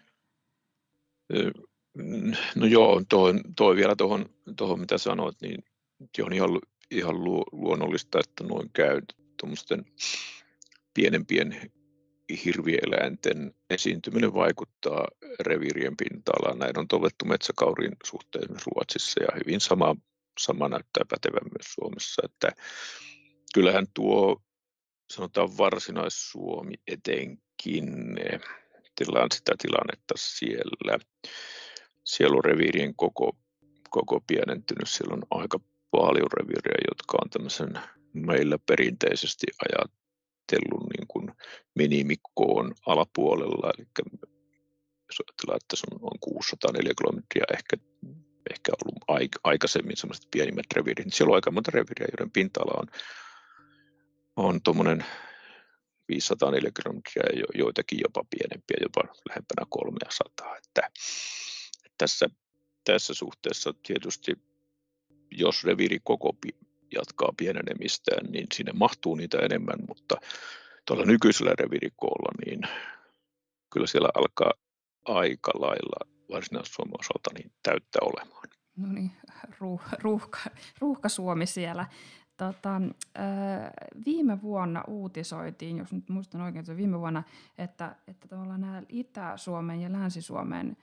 [2.56, 5.64] No joo, toi, toi vielä tuohon, tuohon mitä sanoit, niin
[6.22, 6.50] on ihan,
[6.90, 9.02] ihan luonnollista, että noin käy
[9.40, 9.86] tuommoisten
[10.94, 11.72] pienempien
[12.44, 15.08] hirvieläinten esiintyminen vaikuttaa
[15.40, 16.58] reviirien pinta-alaan.
[16.58, 19.96] Näin on todettu metsäkaurin suhteen Ruotsissa ja hyvin sama,
[20.38, 22.22] sama näyttää pätevän myös Suomessa.
[22.24, 22.52] Että
[23.54, 24.42] kyllähän tuo
[25.10, 28.16] sanotaan varsinais-Suomi etenkin
[28.96, 30.98] tilaan sitä tilannetta siellä.
[32.04, 33.36] Siellä on reviirien koko,
[33.90, 34.88] koko pienentynyt.
[34.88, 37.78] Siellä on aika paljon reviirejä, jotka on tämmöisen
[38.12, 39.46] meillä perinteisesti
[40.52, 41.32] ajatellun niin kuin
[41.74, 43.72] minimikkoon alapuolella.
[43.78, 43.86] Eli
[45.08, 47.76] jos ajatellaan, että se on, on 604 kilometriä ehkä,
[48.50, 52.86] ehkä ollut aikaisemmin semmoiset pienimmät reviirit, niin siellä on aika monta reviiriä, joiden pinta-ala on,
[54.36, 55.04] on tuommoinen
[56.08, 60.56] 504 kilometriä ja joitakin jopa pienempiä, jopa lähempänä 300.
[60.56, 60.90] Että,
[61.84, 62.28] että tässä,
[62.84, 64.32] tässä suhteessa tietysti,
[65.30, 66.32] jos reviiri koko
[66.94, 70.16] jatkaa pienenemistään, niin sinne mahtuu niitä enemmän, mutta
[70.86, 72.60] tuolla nykyisellä reviirikoolla, niin
[73.72, 74.52] kyllä siellä alkaa
[75.04, 78.48] aika lailla varsinais-Suomen osalta niin täyttä olemaan.
[78.76, 79.12] No niin,
[79.58, 80.38] ruuh, ruuhka,
[80.78, 81.86] ruuhka Suomi siellä.
[82.36, 82.80] Tota,
[84.06, 87.22] viime vuonna uutisoitiin, jos nyt muistan oikein, että viime vuonna,
[87.58, 90.76] että, että tavallaan nämä Itä-Suomen ja Länsi-Suomen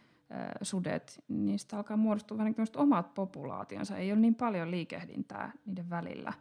[0.62, 3.98] sudet, niistä alkaa muodostua vähän niin omat populaationsa.
[3.98, 6.34] Ei ole niin paljon liikehdintää niiden välillä.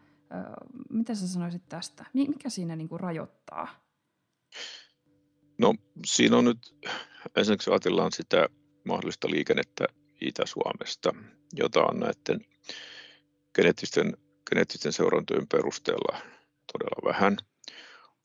[0.91, 2.05] Mitä sä sanoisit tästä?
[2.15, 3.69] Mikä siinä niin kuin rajoittaa?
[5.59, 5.75] No
[6.07, 6.59] siinä on nyt,
[7.37, 8.49] ensinnäkin ajatellaan sitä
[8.85, 9.85] mahdollista liikennettä
[10.21, 11.15] Itä-Suomesta,
[11.53, 12.41] jota on näiden
[13.55, 14.17] geneettisten
[14.51, 16.19] geneettisten seurantojen perusteella
[16.73, 17.37] todella vähän,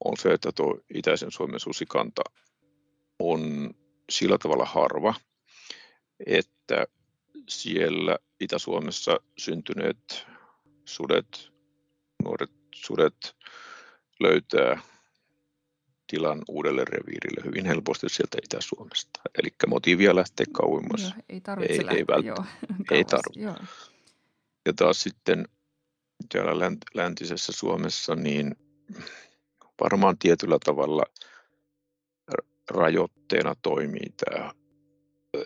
[0.06, 2.22] on se, että tuo itäisen Suomen susikanta
[3.20, 3.74] on
[4.10, 5.14] sillä tavalla harva,
[6.26, 6.88] että
[7.50, 10.28] siellä Itä-Suomessa syntyneet
[10.86, 11.52] sudet,
[12.24, 13.36] nuoret sudet
[14.20, 14.82] löytää
[16.08, 19.20] tilan uudelle reviirille hyvin helposti sieltä Itä-Suomesta.
[19.38, 21.02] Eli motiivia lähtee kauemmas.
[21.02, 22.46] Joo, ei tarvitse ei, lähteä, ei, vält- joo,
[22.92, 23.64] ei tarvitse.
[24.66, 25.48] Ja taas sitten
[26.30, 28.56] täällä läntisessä Suomessa, niin
[29.82, 31.04] varmaan tietyllä tavalla
[32.70, 34.54] rajoitteena toimii tämä,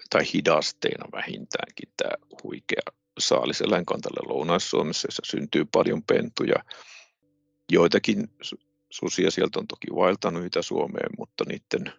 [0.10, 2.12] tai hidasteena vähintäänkin tämä
[2.44, 2.82] huikea
[3.20, 6.56] saaliseläinkantalle Lounais-Suomessa, jossa syntyy paljon pentuja.
[7.72, 8.28] Joitakin
[8.90, 11.94] susia sieltä on toki vaeltanut Itä-Suomeen, mutta niiden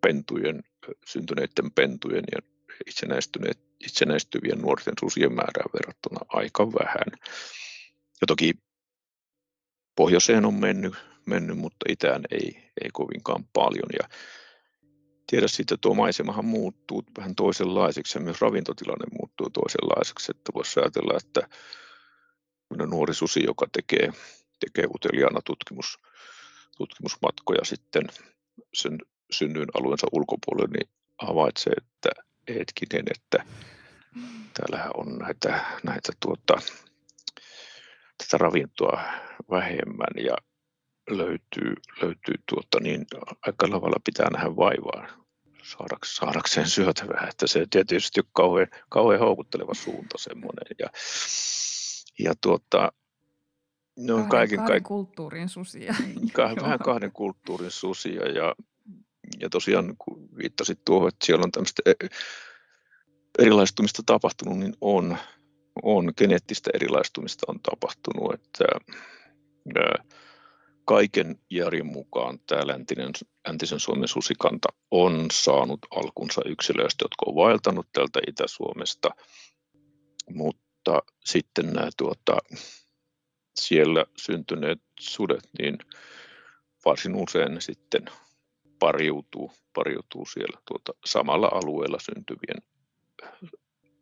[0.00, 0.62] pentujen,
[1.06, 2.38] syntyneiden pentujen ja
[3.80, 7.06] itsenäistyvien nuorten susien määrää verrattuna aika vähän.
[8.20, 8.52] Ja toki
[9.96, 10.94] pohjoiseen on mennyt,
[11.26, 13.88] mennyt mutta itään ei, ei kovinkaan paljon.
[14.02, 14.08] Ja
[15.30, 20.32] tiedä sitten, tuo maisemahan muuttuu vähän toisenlaiseksi ja myös ravintotilanne muuttuu toisenlaiseksi.
[20.32, 21.48] Että voisi ajatella, että
[22.86, 24.12] nuori susi, joka tekee,
[24.60, 25.98] tekee uteliaana tutkimus,
[26.76, 28.02] tutkimusmatkoja sitten
[28.74, 28.98] sen
[29.30, 33.44] synnyin alueensa ulkopuolelle, niin havaitsee, että hetkinen, että
[34.54, 36.54] täällähän on näitä, näitä tuota,
[38.18, 39.02] tätä ravintoa
[39.50, 40.36] vähemmän ja
[41.10, 43.06] löytyy, löytyy tuota, niin
[43.42, 45.19] aika lavalla pitää nähdä vaivaa
[45.78, 50.76] saadakseen, saadakseen syötävää, että se tietysti on kauhean, kauhean houkutteleva suunta semmoinen.
[50.78, 50.86] Ja,
[52.18, 52.92] ja tuota,
[53.98, 54.82] ne on kahden, kaiken, kahden kaik...
[54.82, 55.94] kulttuurin susia.
[56.62, 58.54] Vähän kahden kulttuurin susia ja,
[59.40, 62.06] ja tosiaan kun viittasit tuohon, että siellä on tämmöistä e,
[63.38, 65.16] erilaistumista tapahtunut, niin on,
[65.82, 68.64] on geneettistä erilaistumista on tapahtunut, että
[70.84, 73.12] kaiken järjen mukaan tämä läntinen,
[73.48, 79.10] läntisen Suomen susikanta on saanut alkunsa yksilöistä, jotka on vaeltanut täältä Itä-Suomesta,
[80.30, 82.38] mutta sitten nämä tuota,
[83.60, 85.78] siellä syntyneet sudet, niin
[86.84, 88.04] varsin usein sitten
[88.78, 92.62] pariutuu, pariutuu siellä tuota samalla alueella syntyvien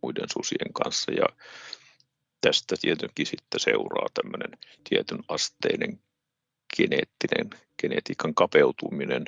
[0.03, 1.13] muiden susien kanssa.
[1.13, 1.27] Ja
[2.41, 6.01] tästä tietenkin sitten seuraa tämmöinen tietyn asteinen
[6.77, 7.51] geneettinen,
[7.81, 9.25] genetiikan kapeutuminen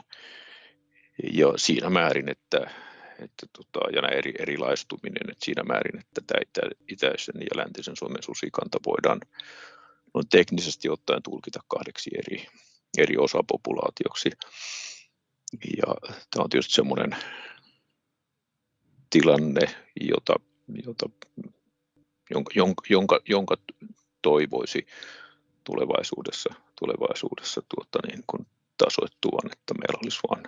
[1.33, 2.70] ja siinä määrin, että,
[3.18, 8.22] että tota, ja eri, erilaistuminen, että siinä määrin, että tämä itä, itäisen ja läntisen Suomen
[8.22, 9.20] susikanta voidaan
[10.14, 12.46] on teknisesti ottaen tulkita kahdeksi eri,
[12.98, 14.31] eri osapopulaatioksi.
[15.76, 15.94] Ja
[16.31, 17.16] tämä on tietysti semmoinen
[19.11, 19.61] tilanne,
[20.00, 20.35] jota,
[20.87, 21.09] jota,
[22.31, 23.57] jonka, jonka, jonka
[24.22, 24.87] toivoisi
[25.64, 30.44] tulevaisuudessa, tulevaisuudessa tuota, niin kuin tasoittuvan, että meillä olisi vain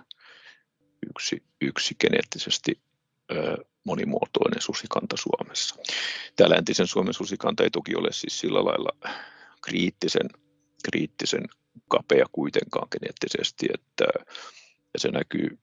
[1.09, 2.81] yksi, yksi geneettisesti
[3.83, 5.75] monimuotoinen susikanta Suomessa.
[6.35, 9.11] Tämä läntisen Suomen susikanta ei toki ole siis sillä lailla
[9.61, 10.29] kriittisen,
[10.85, 11.43] kriittisen
[11.89, 14.05] kapea kuitenkaan geneettisesti, että
[14.97, 15.59] se näkyy,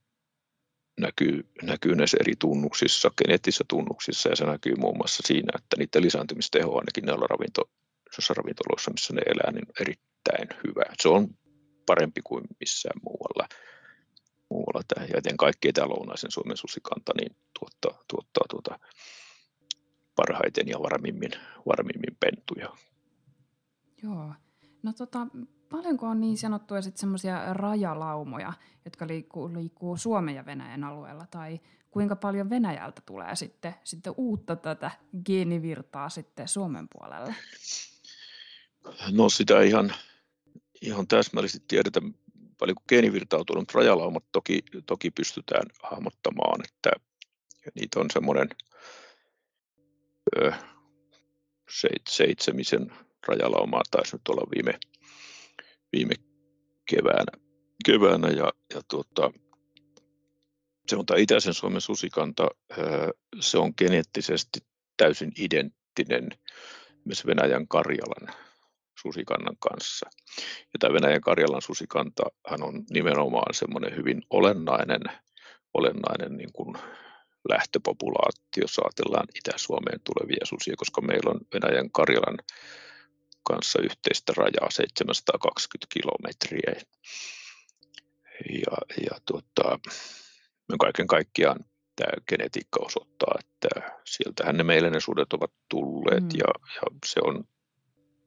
[1.01, 6.03] näkyy, näkyy näissä eri tunnuksissa, geneettisissä tunnuksissa, ja se näkyy muun muassa siinä, että niiden
[6.03, 7.71] lisääntymisteho ainakin näillä ravinto,
[8.37, 9.97] ravintoloissa, missä ne elää, niin
[10.29, 10.83] erittäin hyvä.
[11.03, 11.29] Se on
[11.87, 13.49] parempi kuin missään muualla.
[14.51, 18.79] muualla tämä, ja eteen kaikki tämä lounaisen Suomen susikanta niin tuottaa, tuottaa tuota,
[20.17, 21.31] parhaiten ja varmimmin,
[21.67, 22.77] varmimmin pentuja
[24.03, 24.35] Joo.
[24.83, 25.27] No tota,
[25.71, 28.53] paljonko on niin sanottuja sitten semmoisia rajalaumoja,
[28.85, 34.57] jotka liikkuu, liikkuu Suomen ja Venäjän alueella, tai kuinka paljon Venäjältä tulee sitten, sitten uutta
[34.57, 34.91] tätä
[35.27, 37.35] geenivirtaa sitten Suomen puolelle?
[39.11, 39.93] No sitä ihan,
[40.81, 42.01] ihan täsmällisesti tiedetä,
[42.59, 46.91] paljonko geenivirtautunut rajalaumat toki, toki pystytään hahmottamaan, että
[47.75, 48.49] niitä on semmoinen
[50.37, 50.53] ö,
[52.09, 52.93] seitsemisen
[53.27, 54.79] rajalaumaa taisi nyt olla viime,
[55.93, 56.15] viime
[56.91, 57.33] keväänä,
[57.85, 59.33] keväänä ja, ja tuota,
[60.87, 62.49] se on tämä itäisen Suomen susikanta,
[63.41, 64.61] se on geneettisesti
[64.97, 66.29] täysin identtinen
[67.05, 68.35] myös Venäjän Karjalan
[69.03, 70.11] susikannan kanssa.
[70.73, 75.01] Ja tämä Venäjän Karjalan susikantahan on nimenomaan semmoinen hyvin olennainen,
[75.75, 76.77] olennainen niin kuin
[77.49, 82.39] lähtöpopulaatio, jos ajatellaan Itä-Suomeen tulevia susia, koska meillä on Venäjän Karjalan
[83.43, 86.73] kanssa yhteistä rajaa 720 kilometriä.
[88.51, 89.79] Ja, ja tuota,
[90.79, 91.65] kaiken kaikkiaan
[91.97, 96.39] tämä genetiikka osoittaa, että sieltähän ne meille ne sudet ovat tulleet mm.
[96.39, 97.45] ja, ja se on,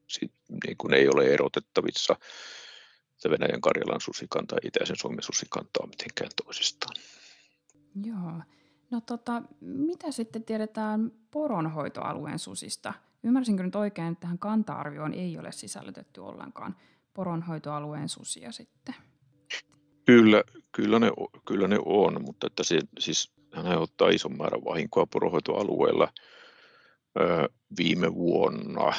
[0.06, 0.32] sit,
[0.64, 2.16] niin kuin ei ole erotettavissa
[3.30, 6.96] Venäjän Karjalan susikanta ja itäisen Suomen susikanta on mitenkään toisistaan.
[8.04, 8.32] Joo.
[8.90, 12.94] No tota, mitä sitten tiedetään poronhoitoalueen susista?
[13.22, 16.76] Ymmärsinkö nyt oikein, että tähän kanta-arvioon ei ole sisällytetty ollenkaan
[17.14, 18.94] poronhoitoalueen susia sitten?
[20.04, 21.10] Kyllä, kyllä, ne,
[21.44, 26.08] kyllä ne on, mutta että se, siis hän aiheuttaa ison määrän vahinkoa poronhoitoalueella.
[27.78, 28.92] viime vuonna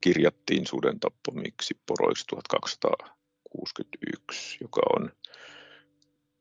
[0.00, 5.12] kirjattiin suden tappamiksi poroiksi 1261, joka on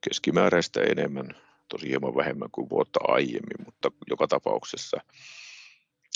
[0.10, 1.36] keskimääräistä enemmän,
[1.69, 4.97] tosi hieman vähemmän kuin vuotta aiemmin, mutta joka tapauksessa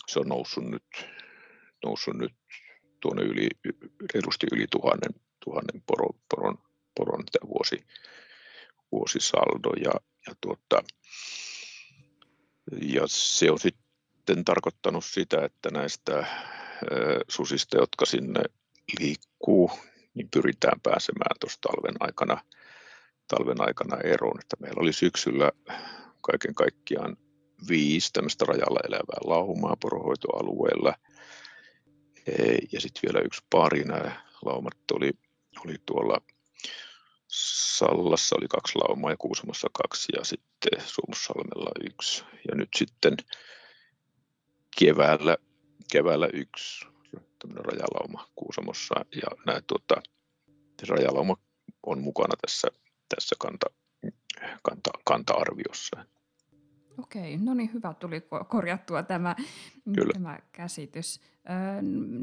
[0.08, 0.84] se on noussut nyt,
[1.86, 2.34] noussut nyt
[3.02, 3.48] tuonne yli,
[4.14, 6.58] reilusti yli tuhannen, tuhannen poron, poron,
[6.96, 7.88] poron vuosi,
[8.92, 9.70] vuosisaldo.
[9.84, 9.92] Ja,
[10.28, 10.84] ja, tuota,
[12.82, 13.60] ja se on
[14.24, 16.26] sitten tarkoittanut sitä, että näistä
[17.28, 18.42] susista, jotka sinne
[19.00, 19.72] liikkuu,
[20.14, 22.42] niin pyritään pääsemään tuossa talven aikana,
[23.28, 24.40] talven aikana eroon.
[24.40, 25.52] Että meillä oli syksyllä
[26.22, 27.18] kaiken kaikkiaan
[27.68, 30.94] viisi tämmöistä rajalla elävää laumaa porohoitoalueella.
[32.72, 35.12] Ja sitten vielä yksi pari, nämä laumat oli,
[35.66, 36.22] oli tuolla
[37.28, 42.24] Sallassa oli kaksi laumaa ja Kuusamossa kaksi ja sitten Suomussalmella yksi.
[42.50, 43.18] Ja nyt sitten
[44.80, 45.38] keväällä,
[45.92, 46.86] keväällä yksi
[47.40, 49.96] tämmöinen rajalauma Kuusamossa ja nämä tuota,
[50.90, 51.38] rajalauma
[51.84, 52.68] on mukana tässä,
[53.16, 53.66] tässä kanta,
[54.64, 56.06] kanta, kanta-arviossa.
[56.98, 59.36] Okei, no niin hyvä, tuli korjattua tämä,
[59.96, 60.14] Kyllä.
[60.14, 61.22] tämä käsitys.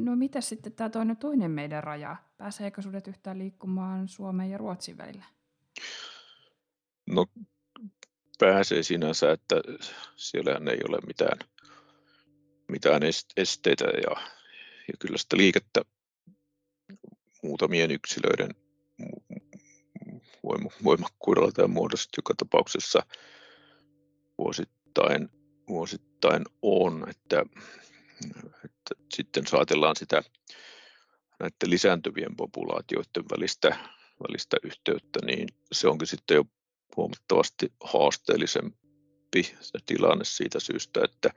[0.05, 2.17] No mitä sitten tämä toinen, toinen meidän raja?
[2.37, 5.25] Pääseekö sudet yhtään liikkumaan Suomen ja Ruotsin välillä?
[7.07, 7.27] No
[8.39, 9.57] pääsee sinänsä, että
[10.17, 11.39] siellä ei ole mitään,
[12.71, 13.03] mitään
[13.37, 14.17] esteitä ja,
[14.89, 15.83] ja kyllä sitä liikettä
[17.43, 18.51] muutamien yksilöiden
[20.85, 23.03] voimakkuudella tai muodossa joka tapauksessa
[24.39, 25.29] vuosittain,
[25.69, 27.45] vuosittain on, että,
[28.65, 30.23] että sitten saatellaan sitä
[31.41, 33.69] näiden lisääntyvien populaatioiden välistä,
[34.29, 36.45] välistä yhteyttä, niin se onkin sitten jo
[36.97, 41.31] huomattavasti haasteellisempi se tilanne siitä syystä, että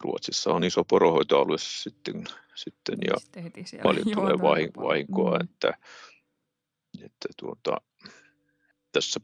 [0.00, 2.24] Ruotsissa on iso porohoitoalue sitten,
[2.54, 3.14] sitten ja
[3.82, 4.38] paljon tulee
[4.76, 5.44] vahinkoa, mm.
[5.44, 5.74] että,
[7.04, 7.76] että tuota,
[8.92, 9.20] tässä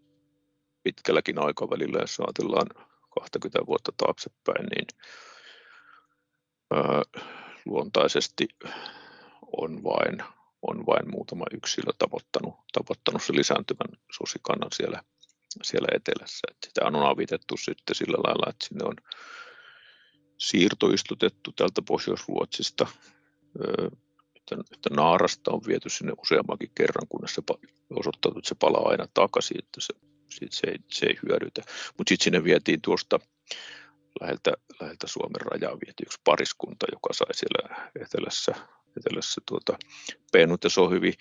[0.82, 2.66] pitkälläkin aikavälillä, jos ajatellaan
[3.20, 4.86] 20 vuotta taaksepäin, niin
[6.70, 7.02] ää,
[7.64, 8.48] luontaisesti
[9.56, 10.22] on vain,
[10.62, 15.02] on vain muutama yksilö tavoittanut, tavoittanut se lisääntyvän susikannan siellä,
[15.62, 16.48] siellä etelässä.
[16.50, 18.96] Et sitä on avitettu sitten sillä lailla, että sinne on
[20.38, 22.86] siirtoistutettu tältä Pohjois-Ruotsista,
[24.36, 27.42] että, että naarasta on viety sinne useammankin kerran, kunnes se
[27.90, 29.94] osoittautuu, että se palaa aina takaisin, että se,
[30.50, 31.62] se, ei, se ei hyödytä.
[31.98, 33.20] Mutta sitten sinne vietiin tuosta
[34.20, 38.54] läheltä, läheltä Suomen rajaa vietiin yksi pariskunta, joka sai siellä etelässä,
[38.96, 39.78] etelässä tuota,
[40.32, 41.14] pennut, ja se on hyvin,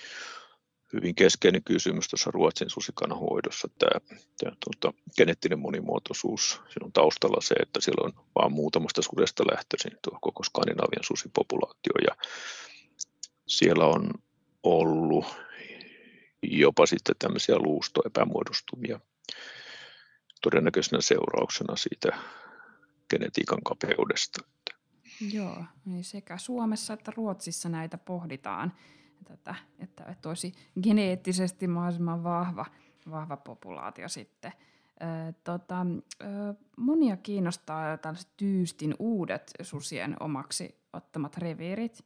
[0.94, 6.50] hyvin keskeinen kysymys tuossa Ruotsin susikanan hoidossa, tämä, tämä tuota, geneettinen monimuotoisuus.
[6.50, 11.94] Siinä on taustalla se, että siellä on vain muutamasta sudesta lähtöisin tuo koko Skandinavian susipopulaatio,
[12.08, 12.16] ja
[13.48, 14.14] siellä on
[14.64, 15.26] ollut
[16.42, 19.00] jopa sitten tämmöisiä luustoepämuodostumia
[20.42, 22.18] todennäköisenä seurauksena siitä
[23.10, 24.42] genetiikan kapeudesta.
[25.32, 28.74] Joo, niin sekä Suomessa että Ruotsissa näitä pohditaan,
[29.26, 30.54] tätä, että, että olisi
[30.84, 32.66] geneettisesti mahdollisimman vahva,
[33.12, 34.52] vahva populaatio sitten.
[35.02, 35.86] Ö, tota,
[36.22, 36.26] ö,
[36.78, 42.06] monia kiinnostaa tällaiset tyystin uudet susien omaksi ottamat reviirit.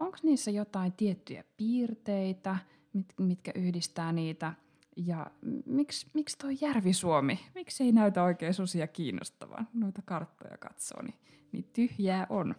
[0.00, 2.56] Onko niissä jotain tiettyjä piirteitä,
[2.92, 4.52] mit, mitkä yhdistää niitä?
[4.96, 5.26] Ja
[5.66, 9.68] miksi, miksi tuo Järvi-Suomi, miksi ei näytä oikein susia kiinnostavan?
[9.74, 11.14] Noita karttoja katsoo, niin,
[11.52, 12.54] niin tyhjää on.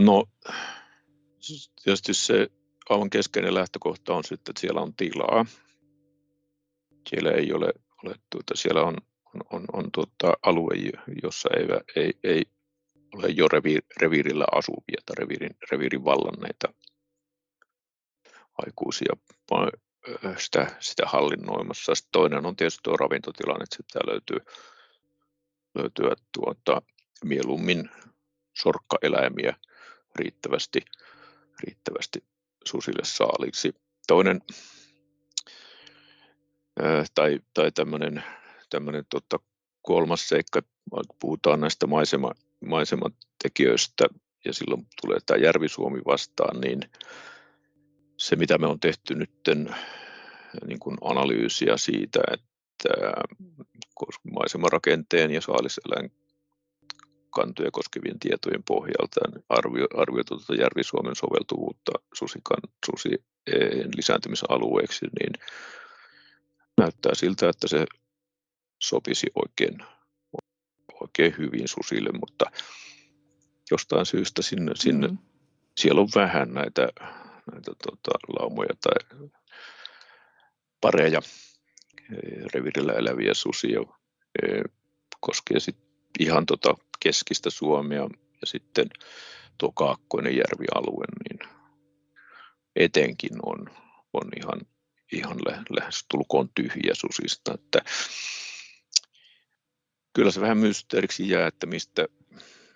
[0.00, 0.24] No,
[1.84, 2.48] tietysti se
[2.88, 5.46] aivan keskeinen lähtökohta on sitten, että siellä on tilaa.
[7.10, 7.72] Siellä ei ole,
[8.04, 8.96] ole tuota, siellä on,
[9.34, 10.74] on, on, on tuota alue,
[11.22, 11.66] jossa ei,
[12.04, 12.42] ei, ei
[13.14, 16.74] ole jo reviir, reviirillä asuvia tai reviirin, reviirin vallanneita
[18.58, 19.12] aikuisia
[20.36, 21.94] sitä, sitä hallinnoimassa.
[21.94, 24.38] Sitten toinen on tietysti tuo ravintotilanne, että sitä löytyy,
[25.74, 26.82] löytyy tuota,
[27.24, 27.90] mieluummin
[28.62, 29.56] sorkkaeläimiä
[30.16, 30.80] riittävästi,
[31.62, 32.24] riittävästi
[32.64, 33.74] susille saaliksi.
[34.06, 34.40] Toinen
[37.14, 38.24] tai, tai tämmöinen,
[38.70, 39.38] tämmöinen tota,
[39.82, 40.62] kolmas seikka,
[41.20, 42.32] puhutaan näistä maisema,
[42.64, 44.04] maisematekijöistä
[44.44, 46.80] ja silloin tulee tämä Järvi-Suomi vastaan, niin
[48.16, 49.30] se mitä me on tehty nyt
[50.66, 52.88] niin kuin analyysiä siitä, että
[54.32, 56.12] maisemarakenteen ja saaliseläin
[57.36, 63.18] kantoja koskevien tietojen pohjalta arvio, arvioitu tuota Järvi-Suomen soveltuvuutta susikan, susien
[63.96, 65.32] lisääntymisalueeksi, niin
[66.78, 67.86] näyttää siltä, että se
[68.82, 69.78] sopisi oikein
[71.02, 72.44] oikein hyvin susille, mutta
[73.70, 75.18] jostain syystä sinne, sinne mm.
[75.76, 76.88] siellä on vähän näitä,
[77.52, 79.28] näitä tota, laumoja tai
[80.80, 81.20] pareja,
[82.54, 83.80] revirillä eläviä susia,
[84.42, 84.46] e,
[85.20, 85.76] koskee sit
[86.18, 88.08] ihan tota keskistä Suomea
[88.40, 88.88] ja sitten
[89.58, 91.50] tuo kaakkoinen järvialue, niin
[92.76, 93.70] etenkin on,
[94.12, 94.60] on ihan,
[95.12, 95.36] ihan
[95.80, 97.78] lähes tulkoon tyhjä susista, että
[100.16, 102.06] kyllä se vähän mysteeriksi jää, että mistä,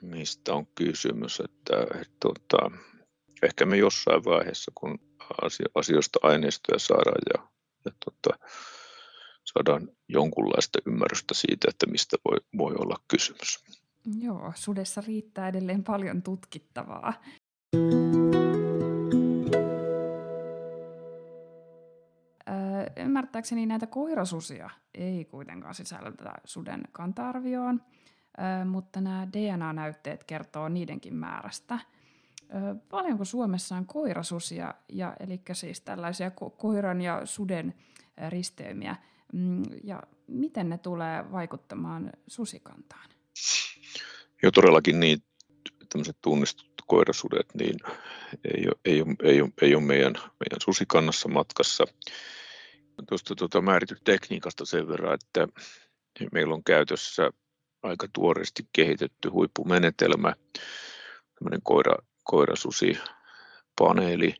[0.02, 1.40] mistä on kysymys.
[1.40, 2.70] Että, että, tota,
[3.42, 4.98] ehkä me jossain vaiheessa, kun
[5.74, 7.48] asioista aineistoja saadaan ja,
[7.84, 8.46] ja tota,
[9.44, 13.58] saadaan jonkunlaista ymmärrystä siitä, että mistä voi, voi olla kysymys.
[14.20, 17.14] Joo, sudessa riittää edelleen paljon tutkittavaa.
[22.96, 27.82] ymmärtääkseni näitä koirasusia ei kuitenkaan sisällytetä suden kanta-arvioon,
[28.64, 31.78] mutta nämä DNA-näytteet kertoo niidenkin määrästä.
[32.90, 37.74] Paljonko Suomessa on koirasusia, ja, eli siis tällaisia ko- koiran ja suden
[38.28, 38.96] risteymiä,
[39.32, 43.10] mm, ja miten ne tulee vaikuttamaan susikantaan?
[44.42, 45.22] Jo todellakin niin,
[45.88, 47.76] tämmöiset tunnistut koirasudet, niin
[48.54, 51.84] ei ole, ei ole, ei ole, ei ole meidän, meidän susikannassa matkassa.
[53.08, 55.48] Tuosta tuota määritystekniikasta sen verran, että
[56.32, 57.30] meillä on käytössä
[57.82, 60.34] aika tuoreesti kehitetty huippumenetelmä,
[61.38, 64.34] tämmöinen koira, koirasusipaneeli.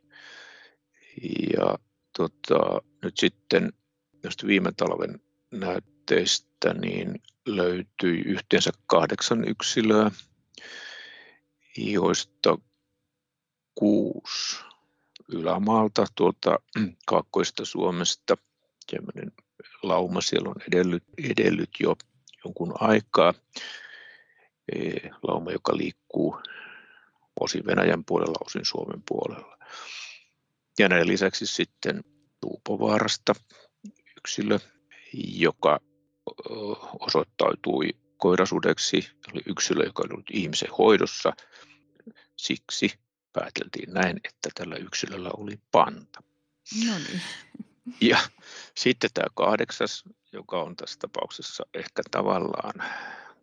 [1.57, 1.79] Ja
[2.17, 3.73] tota, nyt sitten
[4.25, 5.21] just viime talven
[5.51, 10.11] näytteistä niin löytyi yhteensä kahdeksan yksilöä,
[11.77, 12.59] joista
[13.75, 14.57] kuusi
[15.29, 16.59] ylämaalta tuolta
[17.07, 18.37] kaakkoista Suomesta.
[18.91, 19.33] Tämmöinen
[19.83, 21.97] lauma siellä on edellyt, edellyt jo
[22.45, 23.35] jonkun aikaa.
[24.73, 26.37] E, lauma, joka liikkuu
[27.41, 29.59] osin Venäjän puolella, osin Suomen puolella.
[30.79, 32.05] Ja näiden lisäksi sitten
[32.41, 33.35] Tuupovaarasta
[34.17, 34.59] yksilö,
[35.13, 35.81] joka
[37.01, 41.33] osoittautui koirasudeksi, oli yksilö, joka oli ollut ihmisen hoidossa.
[42.37, 42.91] Siksi
[43.33, 46.23] pääteltiin näin, että tällä yksilöllä oli panta.
[46.87, 47.21] No niin.
[48.01, 48.19] Ja
[48.77, 52.75] sitten tämä kahdeksas, joka on tässä tapauksessa ehkä tavallaan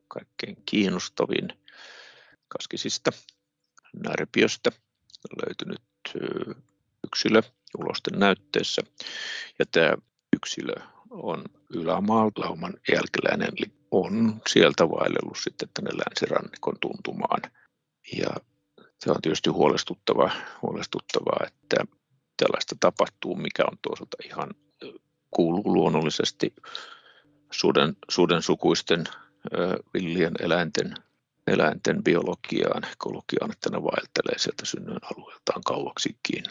[0.07, 1.47] kaikkein kiinnostavin
[2.47, 3.11] kaskisista
[4.03, 4.71] närpiöstä
[5.45, 5.81] löytynyt
[7.07, 7.41] yksilö
[7.77, 8.81] ulosten näytteessä.
[9.59, 9.93] Ja tämä
[10.35, 10.75] yksilö
[11.09, 11.43] on
[11.73, 17.41] ylämaalauman jälkeläinen, eli on sieltä vaellellut sitten tänne länsirannikon tuntumaan.
[18.17, 18.29] Ja
[18.99, 20.31] se on tietysti huolestuttavaa,
[20.61, 21.93] huolestuttavaa, että
[22.37, 24.49] tällaista tapahtuu, mikä on toisaalta ihan
[25.31, 26.55] kuuluu luonnollisesti
[27.51, 29.03] suden, suden sukuisten
[29.93, 30.93] villien eläinten,
[31.47, 36.43] eläinten biologiaan, ekologiaan, että ne vaeltelee sieltä synnyin alueeltaan kauaksikin.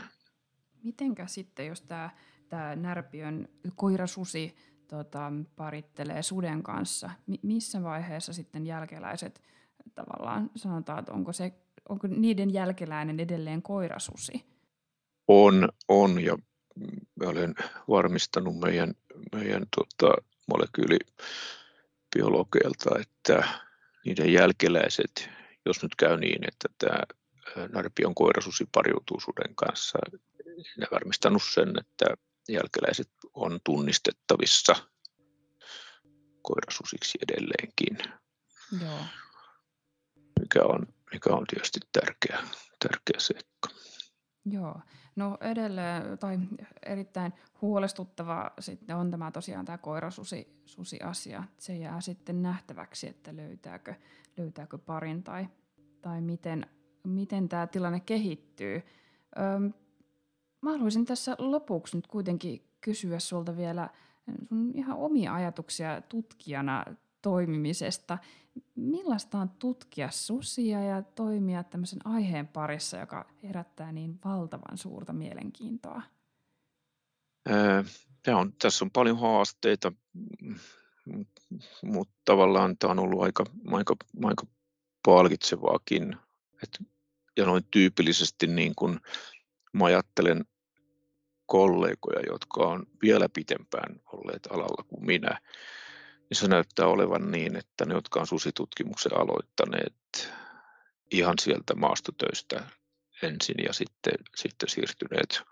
[0.82, 2.11] Mitenkä sitten, jos tämä,
[2.49, 4.57] tämä närpiön koirasusi
[4.88, 9.42] tota, parittelee suden kanssa, mi- missä vaiheessa sitten jälkeläiset
[9.94, 11.53] tavallaan sanotaan, että onko, se,
[11.88, 14.44] onko niiden jälkeläinen edelleen koirasusi?
[15.28, 16.38] On, on ja
[17.20, 17.55] olen
[17.88, 18.94] varmistanut meidän,
[19.32, 20.14] meidän tota,
[20.49, 23.49] molekyylibiologeilta, että
[24.05, 25.30] niiden jälkeläiset,
[25.66, 26.99] jos nyt käy niin, että tämä
[27.72, 29.99] narpion koirasusi pariutuu suden kanssa,
[30.78, 32.07] ne varmistanut sen, että
[32.49, 34.74] jälkeläiset on tunnistettavissa
[36.42, 37.99] koirasusiksi edelleenkin.
[38.82, 38.99] Joo.
[40.40, 42.38] Mikä on, mikä on tietysti tärkeä,
[42.78, 43.68] tärkeä seikka.
[44.44, 44.80] Joo.
[45.16, 46.38] No edelleen, tai
[46.86, 47.32] erittäin
[47.62, 51.44] huolestuttava sitten on tämä tosiaan tämä koirasusi susi asia.
[51.59, 53.94] Se jää sitten nähtäväksi, että löytääkö,
[54.36, 55.49] löytääkö parin tai,
[56.03, 56.66] tai miten,
[57.05, 58.82] miten tämä tilanne kehittyy.
[59.38, 59.72] Öm,
[60.62, 63.90] mä haluaisin tässä lopuksi nyt kuitenkin kysyä sulta vielä
[64.48, 66.84] sun ihan omia ajatuksia tutkijana
[67.22, 68.18] toimimisesta.
[68.74, 76.02] Millaista on tutkia susia ja toimia tämmöisen aiheen parissa, joka herättää niin valtavan suurta mielenkiintoa?
[78.22, 79.92] Tämä on, tässä on paljon haasteita,
[81.82, 84.46] mutta tavallaan tämä on ollut aika, aika, aika
[85.07, 86.16] palkitsevaakin.
[86.62, 86.78] Et,
[87.36, 89.00] ja noin tyypillisesti niin kun
[89.76, 90.44] mä ajattelen
[91.46, 95.40] kollegoja, jotka on vielä pitempään olleet alalla kuin minä,
[96.18, 100.32] niin se näyttää olevan niin, että ne, jotka on susitutkimuksen aloittaneet
[101.10, 102.62] ihan sieltä maastotöistä
[103.22, 105.42] ensin ja sitten, sitten siirtyneet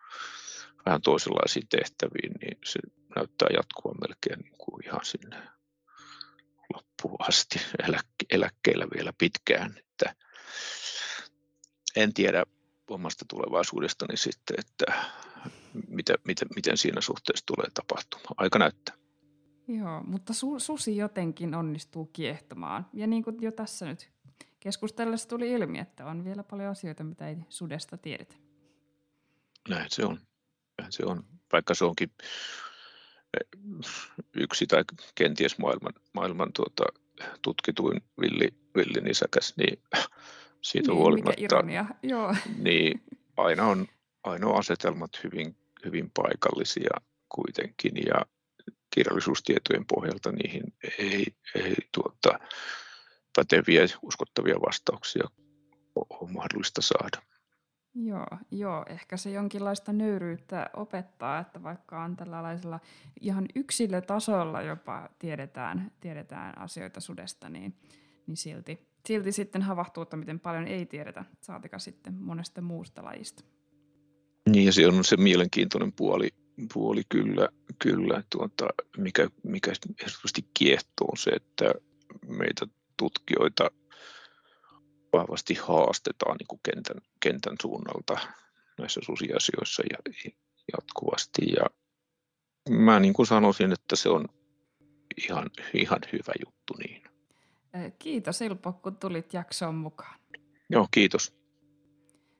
[0.87, 2.79] vähän toisenlaisiin tehtäviin, niin se
[3.17, 5.37] näyttää jatkuvan melkein niin kuin ihan sinne
[6.75, 9.75] loppuun asti eläkke- eläkkeellä vielä pitkään.
[9.79, 10.15] Että
[11.97, 12.45] en tiedä
[12.91, 14.85] omasta tulevaisuudestani sitten, että
[15.89, 18.35] mitä, mitä, miten siinä suhteessa tulee tapahtumaan.
[18.37, 18.95] Aika näyttää.
[19.69, 22.87] Joo, mutta su- susi jotenkin onnistuu kiehtomaan.
[22.93, 24.11] Ja niin kuin jo tässä nyt
[24.61, 28.37] keskustellessa tuli ilmi, että on vielä paljon asioita, mitä ei sudesta tiedetä.
[29.69, 30.21] Näin se on.
[30.81, 31.25] Näin se on.
[31.53, 32.11] Vaikka se onkin
[33.41, 33.63] eh,
[34.35, 36.85] yksi tai kenties maailman, maailman tuota,
[37.43, 39.83] tutkituin villi, villinisäkäs, niin
[40.65, 41.85] siitä niin, huolimatta, mikä ironia.
[42.03, 42.35] Joo.
[42.59, 43.03] niin
[43.37, 43.87] aina on,
[44.25, 48.27] aina on asetelmat hyvin, hyvin paikallisia kuitenkin ja
[48.95, 50.63] kirjallisuustietojen pohjalta niihin
[50.99, 52.39] ei, ei tuota,
[53.37, 55.25] päteviä uskottavia vastauksia
[55.95, 57.23] ole mahdollista saada.
[57.95, 62.81] Joo, joo, ehkä se jonkinlaista nöyryyttä opettaa, että vaikka on tällaisella
[63.21, 67.75] ihan yksilötasolla jopa tiedetään, tiedetään asioita sudesta, niin,
[68.27, 73.45] niin silti, silti sitten havahtuu, että miten paljon ei tiedetä, saatika sitten monesta muusta lajista.
[74.51, 76.29] Niin ja se on se mielenkiintoinen puoli,
[76.75, 77.49] puoli kyllä,
[77.79, 81.75] kyllä tuota, mikä, mikä erityisesti kiehtoo on se, että
[82.27, 83.71] meitä tutkijoita
[85.13, 88.19] vahvasti haastetaan niin kuin kentän, kentän suunnalta
[88.79, 89.99] näissä susiasioissa ja,
[90.73, 91.43] jatkuvasti.
[91.57, 91.67] Ja
[92.71, 94.29] mä niin kuin sanoisin, että se on
[95.29, 97.04] ihan, ihan hyvä juttu niin.
[97.99, 100.19] Kiitos Ilpo, kun tulit jaksoon mukaan.
[100.71, 101.45] Joo, kiitos.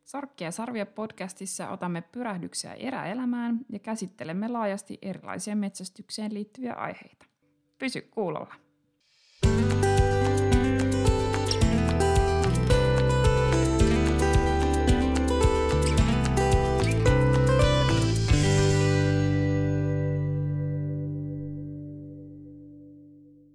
[0.05, 7.27] Sorkkia sarvia podcastissa otamme pyrähdyksiä eräelämään ja käsittelemme laajasti erilaisia metsästykseen liittyviä aiheita.
[7.79, 8.55] Pysy kuulolla.